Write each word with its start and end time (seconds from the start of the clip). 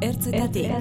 Ertzetatik. 0.00 0.72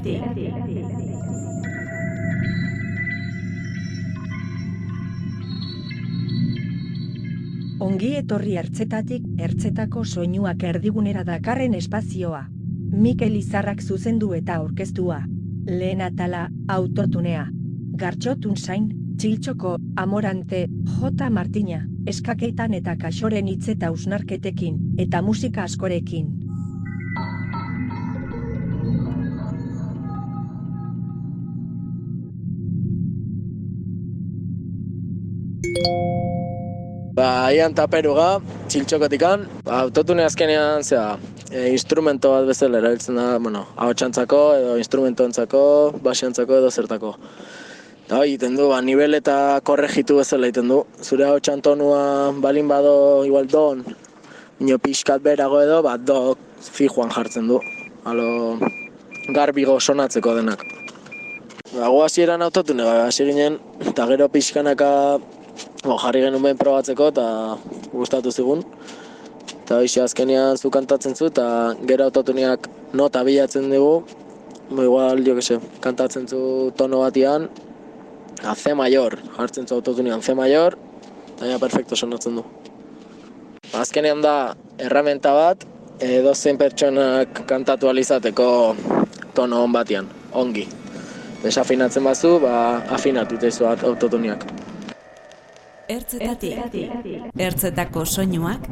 Ongi 7.83 8.13
etorri 8.15 8.55
ertzetatik 8.61 9.25
ertzetako 9.43 10.05
soinuak 10.05 10.63
erdigunera 10.71 11.25
dakarren 11.27 11.75
espazioa. 11.75 12.45
Mikel 12.95 13.35
Izarrak 13.35 13.83
zuzendu 13.83 14.31
eta 14.39 14.55
aurkeztua. 14.63 15.19
Lehen 15.67 15.99
atala 16.07 16.47
autotunea. 16.79 17.45
Gartxotun 17.99 18.55
zain, 18.55 18.87
txiltxoko, 19.19 19.75
amorante, 19.97 20.67
J. 20.95 21.29
Martina, 21.29 21.83
eskaketan 22.07 22.73
eta 22.73 22.95
kasoren 22.95 23.51
hitz 23.51 23.67
eta 23.75 23.91
usnarketekin, 23.91 24.79
eta 24.97 25.21
musika 25.21 25.67
askorekin. 25.67 26.38
Ba, 37.29 37.51
ian 37.53 37.75
taperuga, 37.77 38.39
txiltxokotikan, 38.71 39.43
ba, 39.61 39.83
autotune 39.83 40.23
azkenean, 40.25 40.81
zera, 40.81 41.19
e, 41.51 41.67
instrumento 41.75 42.31
bat 42.33 42.47
bezala 42.47 42.79
erabiltzen 42.79 43.19
da, 43.19 43.25
bueno, 43.43 43.61
hau 43.77 43.89
txantzako, 43.93 44.39
edo 44.57 44.71
instrumentoentzako, 44.81 45.61
basiantzako 46.07 46.57
edo 46.57 46.71
zertako. 46.73 47.13
Da, 48.07 48.23
egiten 48.23 48.57
du, 48.57 48.65
ba, 48.71 48.79
nivel 48.81 49.19
eta 49.19 49.37
korregitu 49.67 50.17
bezala 50.17 50.49
egiten 50.49 50.73
du. 50.73 50.79
Zure 51.05 51.27
hau 51.29 51.37
txantonua 51.37 52.01
balin 52.41 52.71
bado, 52.71 52.95
igual 53.29 53.45
don, 53.51 53.85
ino 54.57 54.81
pixkat 54.81 55.21
berago 55.21 55.61
edo, 55.61 55.83
ba, 55.85 55.99
do 56.01 56.33
fijuan 56.79 57.13
jartzen 57.13 57.51
du. 57.51 57.61
Halo, 58.09 58.57
garbigo 59.35 59.77
sonatzeko 59.77 60.39
denak. 60.41 60.65
Ba, 61.75 61.93
hasieran 62.07 62.41
autotune, 62.41 62.89
ba, 62.89 63.03
hasi 63.05 63.29
ginen, 63.29 63.61
eta 63.85 64.09
gero 64.15 64.33
pixkanaka 64.33 64.89
Bo, 65.83 65.95
jarri 65.97 66.21
genuen 66.25 66.57
probatzeko 66.59 67.09
eta 67.13 67.25
gustatu 67.93 68.31
zigun. 68.31 68.63
Eta 69.63 69.79
hoxe 69.79 70.01
azkenean 70.03 70.57
zu 70.57 70.71
kantatzen 70.73 71.15
zu 71.15 71.29
eta 71.29 71.75
gero 71.87 72.09
autotuniak 72.09 72.67
nota 72.93 73.23
bilatzen 73.23 73.69
dugu. 73.71 74.03
Bo, 74.69 74.83
igual, 74.83 75.23
jo 75.25 75.33
kese, 75.37 75.57
kantatzen 75.81 76.27
zu 76.27 76.71
tono 76.77 76.99
batian, 77.01 77.47
a 78.43 78.55
C 78.55 78.73
mayor, 78.73 79.17
jartzen 79.37 79.67
zu 79.67 79.75
autotunian 79.75 80.21
C 80.21 80.35
mayor, 80.35 80.77
eta 81.39 81.57
perfecto 81.59 81.95
sonatzen 81.95 82.35
du. 82.35 82.43
Azkenean 83.73 84.21
da 84.21 84.55
erramenta 84.77 85.33
bat, 85.33 85.65
edo 85.99 86.35
zein 86.35 86.57
pertsonak 86.57 87.43
kantatu 87.47 87.89
alizateko 87.89 88.75
tono 89.33 89.63
hon 89.63 89.73
batian, 89.73 90.07
ongi. 90.33 90.67
Desafinatzen 91.43 92.03
bazu, 92.03 92.37
ba, 92.43 92.83
afinatu 92.91 93.37
tezu 93.39 93.65
autotuniak. 93.65 94.58
Ertzetatik. 95.89 97.33
Ertzetako 97.33 98.03
soinuak 98.05 98.67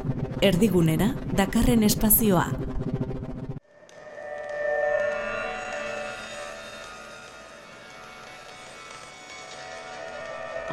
erdigunera 0.46 1.08
dakarren 1.40 1.82
espazioa. 1.88 2.44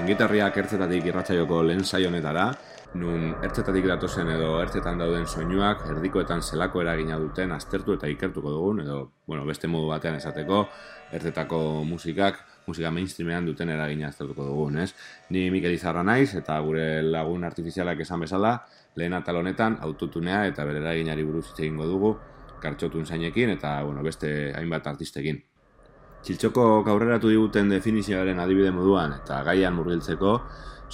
Ongitarriak 0.02 0.60
ertzetatik 0.60 1.08
irratzaioko 1.08 1.62
lehen 1.64 1.80
saionetara, 1.80 2.50
nun 3.00 3.30
ertzetatik 3.40 3.88
datozen 3.88 4.28
edo 4.36 4.58
ertzetan 4.60 5.00
dauden 5.00 5.24
soinuak 5.24 5.86
erdikoetan 5.94 6.44
zelako 6.44 6.84
eragina 6.84 7.16
duten 7.22 7.56
aztertu 7.56 7.96
eta 7.96 8.10
ikertuko 8.12 8.52
dugun, 8.52 8.84
edo 8.84 8.98
bueno, 9.24 9.46
beste 9.48 9.70
modu 9.70 9.88
batean 9.94 10.20
esateko, 10.20 10.66
ertzetako 11.16 11.62
musikak 11.88 12.44
musika 12.66 12.90
mainstreamean 12.90 13.46
duten 13.46 13.68
eragina 13.68 14.08
aztertuko 14.08 14.46
dugun, 14.48 14.78
ez? 14.82 14.92
Ni 15.30 15.48
Mikel 15.50 15.74
Izarra 15.76 16.02
naiz 16.02 16.34
eta 16.34 16.58
gure 16.64 17.02
lagun 17.02 17.44
artifizialak 17.44 18.00
esan 18.04 18.24
bezala, 18.24 18.54
lehen 18.96 19.16
atal 19.16 19.40
honetan 19.42 19.78
autotunea 19.82 20.44
eta 20.50 20.64
bere 20.64 20.80
eraginari 20.82 21.24
buruz 21.24 21.46
hitz 21.48 21.58
egingo 21.58 21.86
dugu, 21.90 22.14
kartxotun 22.62 23.06
zainekin 23.06 23.56
eta 23.56 23.76
bueno, 23.82 24.02
beste 24.02 24.52
hainbat 24.56 24.86
artistekin. 24.94 25.42
Txiltxoko 26.24 26.82
gaurreratu 26.86 27.28
diguten 27.28 27.68
definizioaren 27.68 28.38
adibide 28.40 28.70
moduan 28.72 29.12
eta 29.18 29.42
gaian 29.44 29.76
murgiltzeko, 29.76 30.38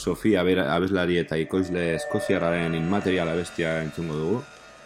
Sofia 0.01 0.43
abeslari 0.43 1.19
eta 1.21 1.37
ikoizle 1.37 1.91
eskoziarraren 1.97 2.75
inmateriala 2.79 3.35
bestia 3.39 3.81
entzungo 3.85 4.21
dugu, 4.23 4.39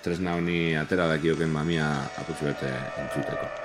tresna 0.05 0.37
honi 0.37 0.75
atera 0.77 1.06
dakioken 1.15 1.53
mamia 1.53 1.93
aputxu 2.21 2.51
bete 2.51 2.72
entzuteko. 3.05 3.63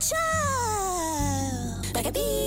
child, 0.00 1.94
like 1.94 2.06
a 2.06 2.12
bee. 2.12 2.39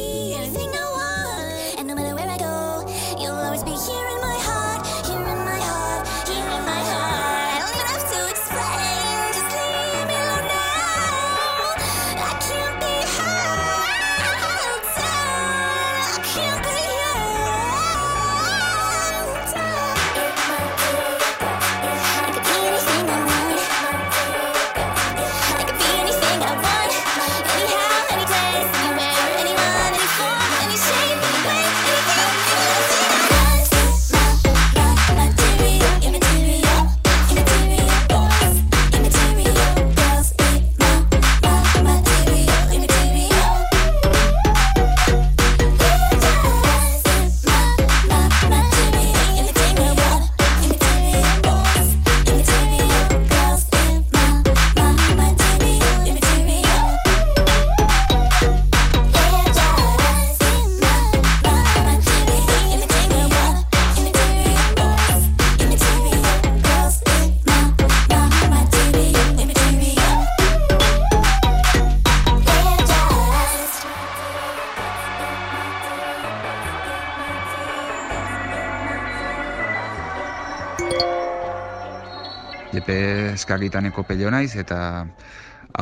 Eskagitaneko 83.43 84.07
pelio 84.07 84.31
naiz 84.31 84.55
eta 84.55 84.79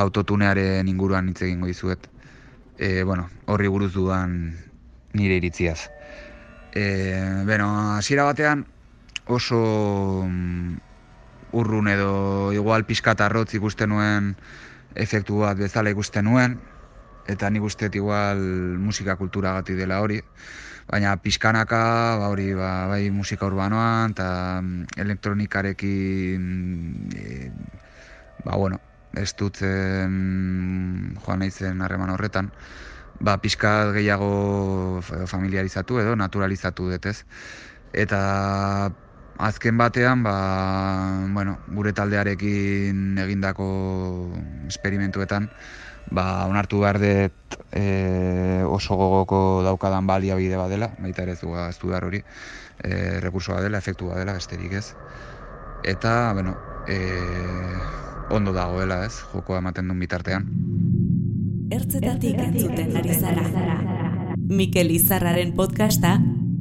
autotunearen 0.02 0.88
inguruan 0.90 1.30
hitz 1.30 1.42
egingo 1.46 1.70
dizuet. 1.70 2.08
E, 2.78 3.04
bueno, 3.06 3.28
horri 3.46 3.70
buruz 3.70 3.92
dudan 3.94 4.56
nire 5.14 5.38
iritziaz. 5.38 5.90
E, 6.74 6.84
bueno, 7.46 7.68
hasiera 7.96 8.24
batean 8.24 8.66
oso 9.26 10.24
mm, 10.26 10.76
urrun 11.52 11.88
edo 11.92 12.52
igual 12.56 12.86
pixkat 12.88 13.20
arrotz 13.20 13.52
ikusten 13.54 13.92
nuen 13.92 14.32
efektu 14.96 15.44
bat 15.44 15.60
bezala 15.60 15.92
ikusten 15.92 16.26
nuen, 16.26 16.58
eta 17.26 17.50
nik 17.50 17.62
uste 17.62 17.90
igual 17.94 18.38
musika 18.78 19.16
kultura 19.16 19.52
gati 19.58 19.74
dela 19.74 20.00
hori, 20.02 20.20
baina 20.90 21.16
pixkanaka, 21.16 21.82
ba 22.18 22.28
hori, 22.28 22.54
ba, 22.54 22.86
bai 22.90 23.10
musika 23.10 23.46
urbanoan, 23.46 24.10
eta 24.16 24.60
mm, 24.60 24.98
elektronikarekin, 24.98 26.42
e, 27.14 27.50
ba 28.44 28.56
bueno, 28.56 28.80
ez 29.14 29.34
dutzen 29.36 31.16
joan 31.22 31.38
nahi 31.44 31.52
harreman 31.52 32.10
horretan, 32.10 32.50
ba, 33.20 33.38
pixka 33.38 33.92
gehiago 33.92 35.00
familiarizatu 35.02 36.00
edo 36.00 36.16
naturalizatu 36.16 36.88
detez. 36.90 37.24
Eta 37.92 38.90
azken 39.38 39.78
batean, 39.78 40.22
ba, 40.22 40.34
bueno, 41.32 41.58
gure 41.68 41.92
taldearekin 41.92 43.18
egindako 43.18 43.66
esperimentuetan, 44.68 45.50
ba, 46.10 46.46
onartu 46.48 46.80
behar 46.80 46.98
dut 47.02 47.56
e, 47.72 48.62
oso 48.66 48.96
gogoko 48.96 49.62
daukadan 49.64 50.06
baliabide 50.06 50.56
badela, 50.56 50.92
baita 50.98 51.22
ere 51.22 51.36
ez 51.36 51.40
du 51.40 51.52
behar 51.88 52.04
hori, 52.04 52.22
e, 52.82 53.20
rekursoa 53.20 53.60
dela, 53.60 53.78
efektu 53.78 54.10
dela, 54.14 54.34
besterik 54.34 54.72
ez. 54.72 54.94
Eta, 55.84 56.32
bueno, 56.34 56.56
e, 56.88 56.98
ondo 58.30 58.52
dagoela 58.52 59.04
ez, 59.06 59.14
jokoa 59.32 59.58
ematen 59.58 59.88
duen 59.88 60.00
bitartean. 60.00 60.48
Ertzetatik 61.72 62.38
entzuten 62.38 62.96
ari 62.96 63.14
zara. 63.16 63.46
Mikel 64.52 64.90
Izarraren 64.92 65.54
podcasta, 65.56 66.18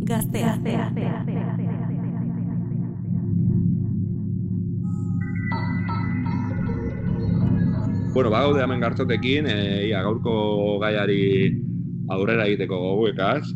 gaztea. 0.07 0.57
Bueno, 8.13 8.29
ba, 8.29 8.41
gaude 8.43 8.59
hemen 8.59 8.81
gartzotekin, 8.83 9.45
e, 9.47 9.57
ia, 9.87 10.01
gaurko 10.03 10.33
gaiari 10.81 11.21
aurrera 12.11 12.43
egiteko 12.49 12.75
goguekaz, 12.81 13.53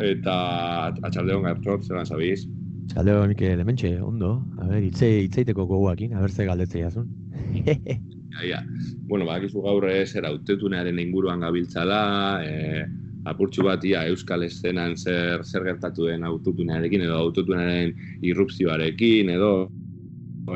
eta 0.00 0.36
atxaldeon 1.04 1.44
gartzot, 1.44 1.84
zelan 1.84 2.06
zabiz? 2.08 2.46
Atxaldeon, 2.86 3.28
Mikel, 3.34 3.60
hementxe, 3.60 3.90
ondo. 4.00 4.30
A 4.56 4.68
ber, 4.70 4.86
itze, 4.86 5.10
itzeiteko 5.26 5.66
goguakin, 5.68 6.14
a 6.16 6.22
ber, 6.24 6.32
ze 6.32 6.46
galdetzea 6.48 6.88
zun. 6.90 7.10
ja, 8.48 8.62
Bueno, 9.10 9.26
ba, 9.28 9.36
gaur 9.38 9.84
ez, 9.90 10.14
era, 10.16 10.30
utetunearen 10.32 10.98
inguruan 11.02 11.44
gabiltzala, 11.44 12.00
e, 12.40 12.86
apurtxu 13.28 13.66
bat, 13.66 13.84
ia, 13.84 14.06
euskal 14.08 14.46
eszenan 14.46 14.96
zer, 14.96 15.44
zer 15.44 15.66
gertatu 15.68 16.08
den 16.08 16.24
autotunearekin, 16.24 17.04
edo 17.04 17.18
autotunearen 17.26 17.92
irrupzioarekin, 18.22 19.28
edo, 19.36 19.52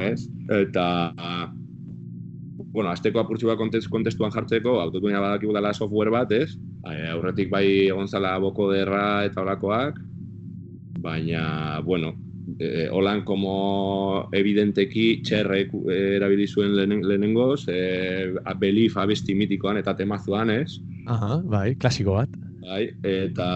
ez? 0.00 0.24
Eta, 0.62 0.86
bueno, 2.74 2.90
azteko 2.90 3.20
apurtxu 3.22 3.46
bat 3.46 3.60
kontestuan 3.90 4.32
jartzeko, 4.34 4.80
autotunea 4.82 5.20
badakigu 5.22 5.54
dela 5.54 5.70
software 5.72 6.10
bat, 6.10 6.32
ez? 6.34 6.56
Aurretik 7.12 7.48
bai 7.52 7.64
egon 7.86 8.10
zala 8.10 8.34
boko 8.42 8.66
derra 8.72 9.22
eta 9.28 9.44
olakoak, 9.44 10.00
baina, 11.04 11.44
bueno, 11.86 12.10
e, 12.58 12.88
holan 12.90 13.22
como 13.22 14.26
evidenteki 14.34 15.22
txerre 15.22 15.68
erabili 16.16 16.48
zuen 16.48 16.74
lehenengoz, 16.74 17.68
e, 17.70 18.34
belief 18.58 18.98
abesti 18.98 19.38
mitikoan 19.38 19.78
eta 19.78 19.94
temazuan, 19.94 20.50
ez? 20.50 20.80
Aha, 21.06 21.38
bai, 21.46 21.76
klasiko 21.78 22.18
bat. 22.18 22.34
Bai, 22.64 22.88
eta 23.06 23.48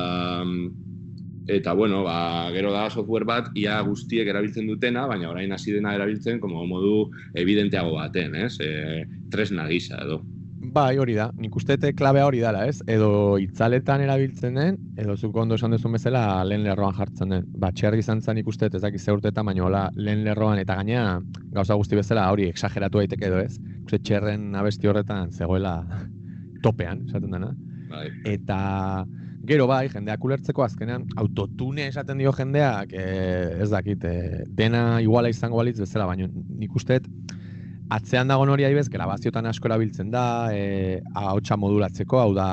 Eta, 1.49 1.73
bueno, 1.73 2.03
ba, 2.05 2.51
gero 2.53 2.71
da 2.75 2.91
software 2.91 3.25
bat, 3.25 3.47
ia 3.57 3.79
guztiek 3.81 4.29
erabiltzen 4.29 4.67
dutena, 4.69 5.07
baina 5.09 5.31
orain 5.31 5.53
hasi 5.57 5.73
dena 5.73 5.95
erabiltzen 5.97 6.41
como 6.43 6.67
modu 6.69 7.07
evidenteago 7.33 7.95
baten, 7.97 8.35
ez? 8.37 8.59
E, 8.61 9.07
tresna 9.33 9.65
gisa, 9.71 9.97
edo. 10.05 10.21
Bai, 10.69 10.99
hori 11.01 11.15
da. 11.17 11.31
Nik 11.41 11.55
uste 11.57 11.79
klabea 11.97 12.27
hori 12.29 12.43
dela, 12.43 12.67
ez? 12.69 12.83
Edo 12.91 13.39
itzaletan 13.41 14.03
erabiltzen 14.05 14.59
den, 14.61 14.77
edo 15.01 15.17
zuko 15.17 15.41
ondo 15.41 15.57
esan 15.57 15.73
duzun 15.73 15.95
bezala 15.97 16.45
lehen 16.45 16.67
lerroan 16.67 16.93
jartzen 16.99 17.33
den. 17.33 17.47
Ba, 17.57 17.71
txerri 17.73 18.03
izan 18.05 18.21
zen 18.21 18.43
ikuste 18.43 18.69
ez 18.69 18.83
dakiz 18.83 19.01
zeurtetan, 19.01 19.47
baina 19.49 19.65
hola, 19.65 19.87
lehen 19.97 20.27
lerroan 20.27 20.61
eta 20.61 20.77
gaina 20.83 21.23
gauza 21.55 21.79
guzti 21.81 21.97
bezala 21.97 22.27
hori 22.31 22.51
exageratu 22.53 23.01
daiteke 23.01 23.31
edo, 23.31 23.41
ez? 23.41 23.57
Uste 23.87 24.03
txerren 24.05 24.53
abesti 24.59 24.91
horretan 24.91 25.33
zegoela 25.33 25.79
topean, 26.63 27.07
esaten 27.09 27.39
dena. 27.39 27.55
Bai. 27.89 28.11
Eta 28.29 28.59
Gero 29.49 29.65
bai, 29.65 29.87
jendeak 29.89 30.25
ulertzeko 30.27 30.61
azkenean 30.61 31.07
autotune 31.17 31.87
esaten 31.89 32.19
dio 32.21 32.35
jendeak, 32.37 32.91
e, 32.93 33.05
ez 33.65 33.71
dakit, 33.73 34.03
e, 34.05 34.43
dena 34.59 34.99
iguala 35.01 35.31
izango 35.33 35.57
balitz 35.57 35.79
bezala, 35.81 36.05
baina 36.11 36.27
nik 36.29 36.75
usteet 36.77 37.07
atzean 37.97 38.29
dago 38.29 38.45
hori 38.45 38.67
aibez, 38.69 38.91
grabaziotan 38.93 39.49
asko 39.49 39.71
erabiltzen 39.71 40.11
da, 40.13 40.25
e, 40.53 41.01
hautsa 41.17 41.57
modulatzeko, 41.57 42.21
hau 42.21 42.35
da, 42.37 42.49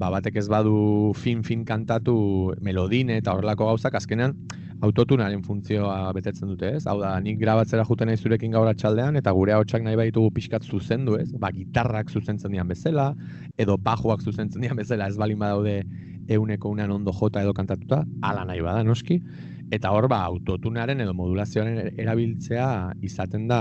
ba, 0.00 0.08
batek 0.16 0.40
ez 0.40 0.46
badu 0.48 1.12
fin-fin 1.20 1.66
kantatu 1.68 2.16
melodine 2.64 3.20
eta 3.20 3.36
horrelako 3.36 3.68
gauzak, 3.74 4.00
azkenean 4.00 4.32
autotunaren 4.80 5.42
funtzioa 5.44 6.10
betetzen 6.16 6.48
dute, 6.48 6.70
ez? 6.78 6.84
Hau 6.88 6.96
da, 7.02 7.12
nik 7.20 7.38
grabatzera 7.40 7.84
juten 7.88 8.08
nahi 8.08 8.20
zurekin 8.20 8.54
gaur 8.56 8.68
atxaldean, 8.70 9.18
eta 9.20 9.32
gure 9.36 9.52
hautsak 9.52 9.84
nahi 9.84 9.98
baitugu 10.00 10.30
pixkat 10.36 10.64
zuzendu, 10.64 11.18
ez? 11.20 11.28
Ba, 11.42 11.50
gitarrak 11.52 12.10
zuzentzen 12.10 12.54
dian 12.54 12.68
bezala, 12.68 13.10
edo 13.60 13.76
bajoak 13.76 14.24
zuzentzen 14.24 14.64
dian 14.64 14.80
bezala, 14.80 15.10
ez 15.10 15.20
balin 15.20 15.40
badaude 15.40 15.82
euneko 16.32 16.72
unean 16.72 16.94
ondo 16.94 17.12
jota 17.12 17.42
edo 17.44 17.52
kantatuta, 17.56 18.04
ala 18.24 18.46
nahi 18.48 18.64
bada, 18.64 18.84
noski. 18.86 19.20
Eta 19.70 19.92
hor, 19.94 20.08
ba, 20.10 20.22
autotunaren 20.30 21.04
edo 21.04 21.12
modulazioaren 21.14 22.00
erabiltzea 22.00 22.70
izaten 23.06 23.46
da 23.50 23.60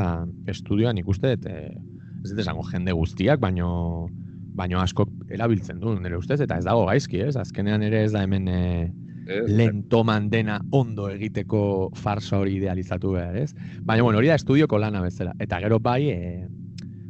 estudioan 0.49 0.97
ikuste, 1.03 1.35
et, 1.35 1.45
e, 1.45 1.75
ez 2.23 2.31
dut 2.31 2.41
esango 2.45 2.63
jende 2.71 2.95
guztiak, 2.95 3.43
baino, 3.43 4.07
baino 4.55 4.79
asko 4.79 5.05
erabiltzen 5.29 5.83
du, 5.83 5.97
nire 5.99 6.17
ustez, 6.17 6.39
eta 6.45 6.57
ez 6.59 6.65
dago 6.67 6.87
gaizki, 6.87 7.21
ez? 7.27 7.35
Azkenean 7.39 7.83
ere 7.83 8.05
ez 8.07 8.13
da 8.15 8.23
hemen 8.23 8.47
e, 8.47 8.63
lehen 9.29 9.83
toman 9.89 10.29
dena 10.29 10.59
ondo 10.71 11.09
egiteko 11.09 11.91
farsa 11.95 12.39
hori 12.39 12.55
idealizatu 12.57 13.13
behar, 13.13 13.37
ez? 13.37 13.53
Baina, 13.81 14.03
bueno, 14.03 14.19
hori 14.19 14.31
da 14.31 14.37
estudioko 14.39 14.79
lana 14.81 15.01
bezala. 15.01 15.35
Eta 15.39 15.59
gero 15.61 15.79
bai, 15.79 16.09
e, 16.09 16.47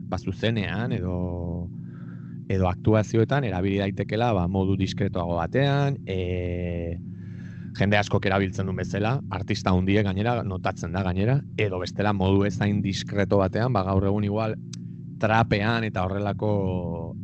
bazuzenean 0.10 0.92
edo 0.98 1.70
edo 2.50 2.66
aktuazioetan 2.68 3.46
erabili 3.46 3.78
daitekela 3.78 4.32
ba, 4.34 4.48
modu 4.50 4.76
diskretoago 4.78 5.38
batean, 5.38 6.00
e, 6.10 6.98
jende 7.78 8.00
asko 8.00 8.20
erabiltzen 8.26 8.66
duen 8.66 8.82
bezala, 8.82 9.20
artista 9.30 9.72
hundie 9.72 10.02
gainera, 10.04 10.40
notatzen 10.44 10.92
da 10.92 11.04
gainera, 11.06 11.38
edo 11.58 11.80
bestela 11.80 12.12
modu 12.14 12.44
ezain 12.50 12.82
diskreto 12.82 13.38
batean, 13.38 13.72
ba, 13.74 13.86
gaur 13.86 14.10
egun 14.10 14.26
igual 14.26 14.58
trapean 15.22 15.86
eta 15.86 16.08
horrelako 16.08 16.52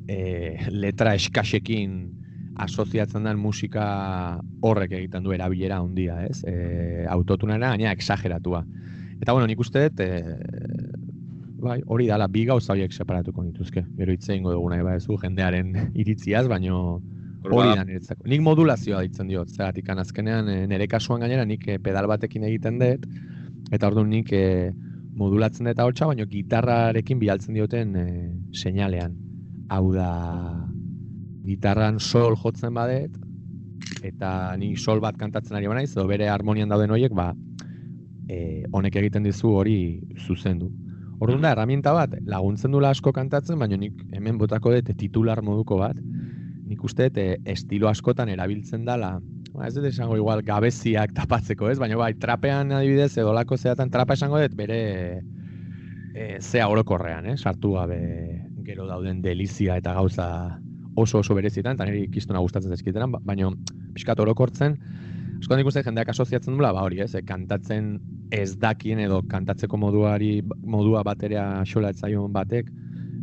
e, 0.07 0.19
letra 0.69 1.15
eskasekin 1.17 1.97
asoziatzen 2.55 3.25
den 3.27 3.39
musika 3.39 3.85
horrek 4.63 4.93
egiten 4.95 5.23
du 5.25 5.33
erabilera 5.35 5.79
handia, 5.81 6.21
ez? 6.25 6.41
E, 6.47 7.05
autotunera 7.11 7.73
gaina 7.73 7.91
exageratua. 7.91 8.63
Eta 9.19 9.33
bueno, 9.33 9.47
nik 9.47 9.59
uste 9.59 9.89
dut, 9.89 9.99
e, 9.99 10.23
bai, 11.65 11.79
hori 11.85 12.07
dala 12.07 12.27
bi 12.31 12.45
gauza 12.47 12.73
horiek 12.73 12.93
separatuko 12.93 13.43
nituzke. 13.43 13.85
Gero 13.97 14.15
hitze 14.15 14.33
eingo 14.35 14.53
dugu 14.53 14.71
nahi 14.71 14.85
baezu 14.85 15.19
jendearen 15.21 15.73
iritziaz, 16.01 16.45
baino 16.51 17.01
hori 17.45 17.75
da 17.75 17.85
niretzako. 17.85 18.25
Nik 18.31 18.43
modulazioa 18.45 19.03
ditzen 19.05 19.29
diot, 19.29 19.51
zeratik 19.51 19.89
azkenean 19.89 20.49
eh, 20.49 20.65
nire 20.67 20.87
kasuan 20.87 21.21
gainera 21.21 21.45
nik 21.45 21.67
eh, 21.67 21.79
pedal 21.81 22.07
batekin 22.11 22.43
egiten 22.47 22.79
dut, 22.81 23.05
eta 23.73 23.89
orduan 23.89 24.09
nik 24.13 24.31
e, 24.33 24.71
modulatzen 25.17 25.69
dut 25.69 25.79
hau 25.79 26.09
baino 26.09 26.25
gitarrarekin 26.29 27.19
bialtzen 27.19 27.57
dioten 27.57 27.95
e, 27.95 28.07
seinalean. 28.53 29.15
Hau 29.73 29.93
da, 29.93 30.09
gitarran 31.45 31.99
sol 31.99 32.35
jotzen 32.41 32.73
badet, 32.73 33.11
eta 34.05 34.55
ni 34.57 34.75
sol 34.77 35.01
bat 35.03 35.17
kantatzen 35.17 35.57
ari 35.57 35.69
banaiz, 35.69 35.91
edo 35.93 36.07
bere 36.09 36.29
harmonian 36.29 36.71
dauden 36.71 36.93
horiek, 36.93 37.13
ba, 37.15 37.31
e, 38.29 38.65
honek 38.73 38.97
egiten 39.01 39.25
dizu 39.25 39.53
hori 39.59 39.77
zuzendu. 40.25 40.71
Orduan 41.23 41.45
da, 41.45 41.53
herramienta 41.53 41.93
bat, 41.95 42.17
laguntzen 42.27 42.73
dula 42.75 42.91
asko 42.91 43.13
kantatzen, 43.15 43.59
baina 43.59 43.77
nik 43.79 44.01
hemen 44.13 44.39
botako 44.41 44.73
dut 44.75 44.91
titular 44.99 45.41
moduko 45.45 45.79
bat, 45.79 45.99
nik 46.65 46.83
uste 46.83 47.09
dut 47.09 47.21
eh, 47.21 47.37
estilo 47.53 47.87
askotan 47.87 48.29
erabiltzen 48.33 48.83
dela, 48.87 49.15
ba, 49.53 49.69
ez 49.69 49.73
dut 49.77 49.87
esango 49.87 50.17
igual 50.19 50.43
gabeziak 50.43 51.15
tapatzeko, 51.15 51.69
ez? 51.71 51.79
Baina 51.79 51.97
bai, 52.01 52.13
trapean 52.19 52.73
adibidez, 52.75 53.13
edo 53.21 53.33
lako 53.37 53.57
zeatan 53.57 53.93
trapa 53.93 54.17
esango 54.19 54.41
dut 54.43 54.57
bere 54.57 54.81
e, 56.15 56.37
zea 56.41 56.67
orokorrean, 56.71 57.31
eh? 57.31 57.37
sartu 57.37 57.75
gabe 57.77 57.99
gero 58.65 58.87
dauden 58.89 59.21
delizia 59.21 59.77
eta 59.77 59.93
gauza 59.93 60.27
oso 60.95 61.19
oso 61.19 61.35
berezietan, 61.35 61.75
eta 61.75 61.87
niri 61.87 62.07
kistona 62.11 62.41
gustatzen 62.43 62.71
zezkiteran, 62.71 63.11
ba, 63.11 63.21
baina 63.23 63.51
pixkat 63.95 64.19
orokortzen, 64.23 64.77
askotan 65.39 65.61
ikusten 65.61 65.85
jendeak 65.85 66.09
asoziatzen 66.13 66.55
dula, 66.55 66.71
ba 66.73 66.85
hori, 66.87 67.01
ez, 67.03 67.13
e, 67.15 67.21
kantatzen 67.27 67.95
ez 68.33 68.55
dakien 68.59 68.99
edo 69.03 69.21
kantatzeko 69.29 69.77
moduari 69.77 70.39
modua 70.63 71.03
baterea 71.05 71.63
xola 71.69 71.91
etzaion 71.93 72.33
batek, 72.33 72.71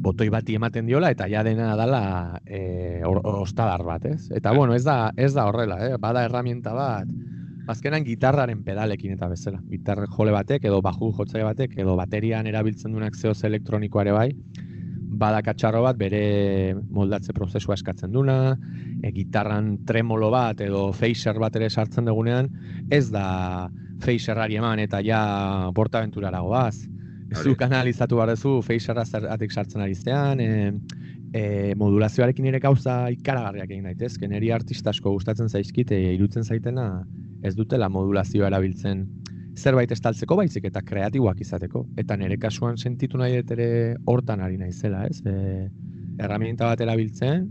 botoi 0.03 0.29
bati 0.35 0.57
ematen 0.59 0.89
diola 0.89 1.13
eta 1.15 1.29
ja 1.31 1.45
dena 1.47 1.75
dala 1.79 2.41
e, 2.45 3.03
ostadar 3.05 3.85
bat, 3.87 4.05
ez? 4.11 4.31
Eta 4.35 4.53
bueno, 4.53 4.75
ez 4.75 4.83
da 4.85 5.13
ez 5.17 5.33
da 5.35 5.47
horrela, 5.47 5.79
eh? 5.87 5.97
Bada 6.01 6.25
herramienta 6.27 6.75
bat. 6.75 7.11
Azkenan 7.71 8.03
gitarraren 8.03 8.65
pedalekin 8.67 9.15
eta 9.15 9.29
bezala. 9.31 9.61
Gitarre 9.71 10.09
jole 10.11 10.35
batek 10.35 10.67
edo 10.67 10.81
baju 10.83 11.13
jotzaile 11.19 11.47
batek 11.47 11.77
edo 11.79 11.95
baterian 11.97 12.49
erabiltzen 12.51 12.93
duenak 12.93 13.15
zeoz 13.15 13.39
elektronikoare 13.47 14.15
bai, 14.17 14.31
bada 15.13 15.43
katxarro 15.45 15.83
bat 15.85 15.99
bere 16.01 16.75
moldatze 16.75 17.35
prozesua 17.37 17.77
eskatzen 17.77 18.13
duna, 18.13 18.57
e, 19.03 19.13
gitarran 19.13 19.75
tremolo 19.87 20.31
bat 20.33 20.61
edo 20.65 20.91
phaser 20.97 21.39
bat 21.43 21.57
ere 21.61 21.69
sartzen 21.71 22.09
dugunean, 22.09 22.49
ez 22.91 23.11
da 23.13 23.69
phaserari 24.03 24.59
eman 24.59 24.83
eta 24.83 25.03
ja 25.05 25.23
portaventurara 25.77 26.41
goaz. 26.41 26.77
Ez 27.33 27.45
du 27.47 27.55
kanalizatu 27.57 28.19
behar 28.19 28.35
duzu, 28.35 28.59
feixarra 28.65 29.05
zeratik 29.07 29.53
sartzen 29.53 29.85
ari 29.85 29.95
zean, 29.95 30.41
e, 30.41 30.73
e, 31.33 31.75
modulazioarekin 31.81 32.49
ere 32.51 32.61
gauza 32.61 33.07
ikaragarriak 33.15 33.71
egin 33.71 33.89
daitezke, 33.89 34.29
niri 34.29 34.53
artista 34.53 34.93
asko 34.93 35.15
gustatzen 35.15 35.49
zaizkit, 35.49 35.93
e, 35.93 36.13
irutzen 36.17 36.45
zaitena 36.45 36.89
ez 37.43 37.55
dutela 37.57 37.89
modulazioa 37.89 38.51
erabiltzen 38.53 39.07
zerbait 39.57 39.91
estaltzeko 39.93 40.37
baizik 40.37 40.67
eta 40.69 40.83
kreatiboak 40.85 41.41
izateko. 41.45 41.85
Eta 42.01 42.17
nire 42.17 42.39
kasuan 42.41 42.79
sentitu 42.79 43.19
nahi 43.19 43.41
ere 43.43 43.97
hortan 44.07 44.41
ari 44.41 44.59
naizela, 44.59 45.05
ez? 45.07 45.21
E, 45.27 45.69
erramienta 46.23 46.69
bat 46.71 46.81
erabiltzen, 46.81 47.49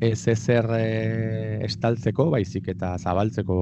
ez 0.00 0.26
ezer 0.28 0.68
e, 0.76 1.60
estaltzeko 1.66 2.28
baizik 2.30 2.68
eta 2.68 2.96
zabaltzeko 2.98 3.58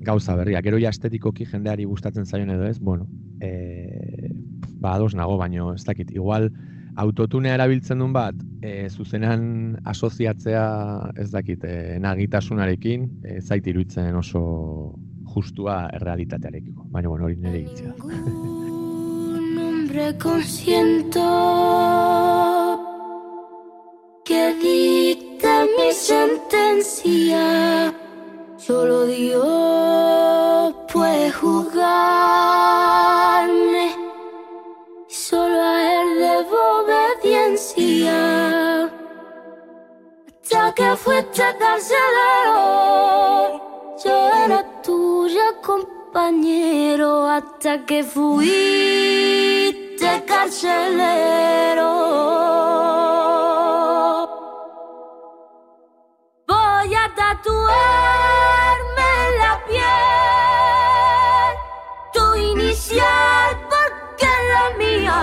gauza 0.00 0.36
berria. 0.36 0.62
Gero 0.62 0.78
ja 0.80 0.90
estetikoki 0.94 1.46
jendeari 1.46 1.84
gustatzen 1.84 2.26
zaion 2.26 2.50
edo 2.54 2.66
ez, 2.66 2.78
bueno, 2.78 3.08
e, 3.40 4.30
ba, 4.80 4.94
ados 4.94 5.14
nago, 5.14 5.36
baino, 5.36 5.74
ez 5.74 5.84
dakit, 5.84 6.12
igual, 6.16 6.48
autotunea 7.00 7.54
erabiltzen 7.58 8.00
duen 8.00 8.14
bat, 8.14 8.38
e, 8.62 8.88
zuzenean 8.88 9.76
asoziatzea, 9.84 10.64
ez 11.20 11.30
dakit, 11.34 11.64
e, 11.64 11.98
nagitasunarekin, 12.00 13.06
e, 13.24 13.40
zait 13.40 13.66
iruditzen 13.66 14.16
oso 14.16 14.42
justua 15.34 15.88
errealitatearekiko. 15.92 16.86
Baina, 16.90 17.08
bueno, 17.08 17.24
hori 17.24 17.36
nire 17.36 17.58
egitzea. 17.64 17.94
hombre 19.90 20.16
consiento 20.18 21.20
que 24.24 24.54
dicta 24.62 25.66
mi 25.76 25.92
sentencia 25.92 27.92
solo 28.56 29.06
Dios 29.06 30.74
puede 30.92 31.32
juzgarme 31.32 31.80
solo 35.08 35.60
a 35.60 35.94
él 35.94 36.18
debo 36.20 36.56
obediencia 36.84 38.84
hasta 40.42 40.72
que 40.76 40.96
fuiste 40.96 41.42
carcelero 41.58 42.56
yo 44.04 44.16
era 44.44 44.60
tuyo 45.30 45.62
compañero 45.62 47.26
hasta 47.28 47.86
que 47.86 48.02
fuiste 48.02 49.14
carcelero. 50.26 51.90
Voy 56.48 56.94
a 56.94 57.14
tatuarme 57.14 59.12
la 59.40 59.64
piel 59.68 61.52
tu 62.12 62.24
inicial 62.34 63.56
porque 63.70 64.26
es 64.26 64.42
la 64.52 64.66
mía 64.78 65.20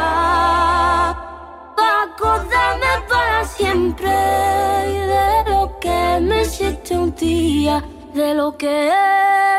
para 1.75 2.03
acordarme 2.03 2.93
para 3.09 3.43
siempre 3.45 4.09
de 4.09 5.27
lo 5.49 5.77
que 5.81 5.99
me 6.21 6.43
hiciste 6.43 6.97
un 6.97 7.13
día 7.13 7.83
de 8.17 8.33
lo 8.33 8.57
que 8.57 8.91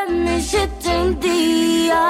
me 0.09 0.37
hiciste 0.39 0.89
un 0.89 1.17
día. 1.17 2.03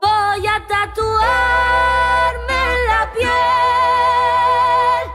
Voy 0.00 0.46
a 0.46 0.64
tatuarme 0.68 1.02
la 2.86 3.02
piel 3.16 5.06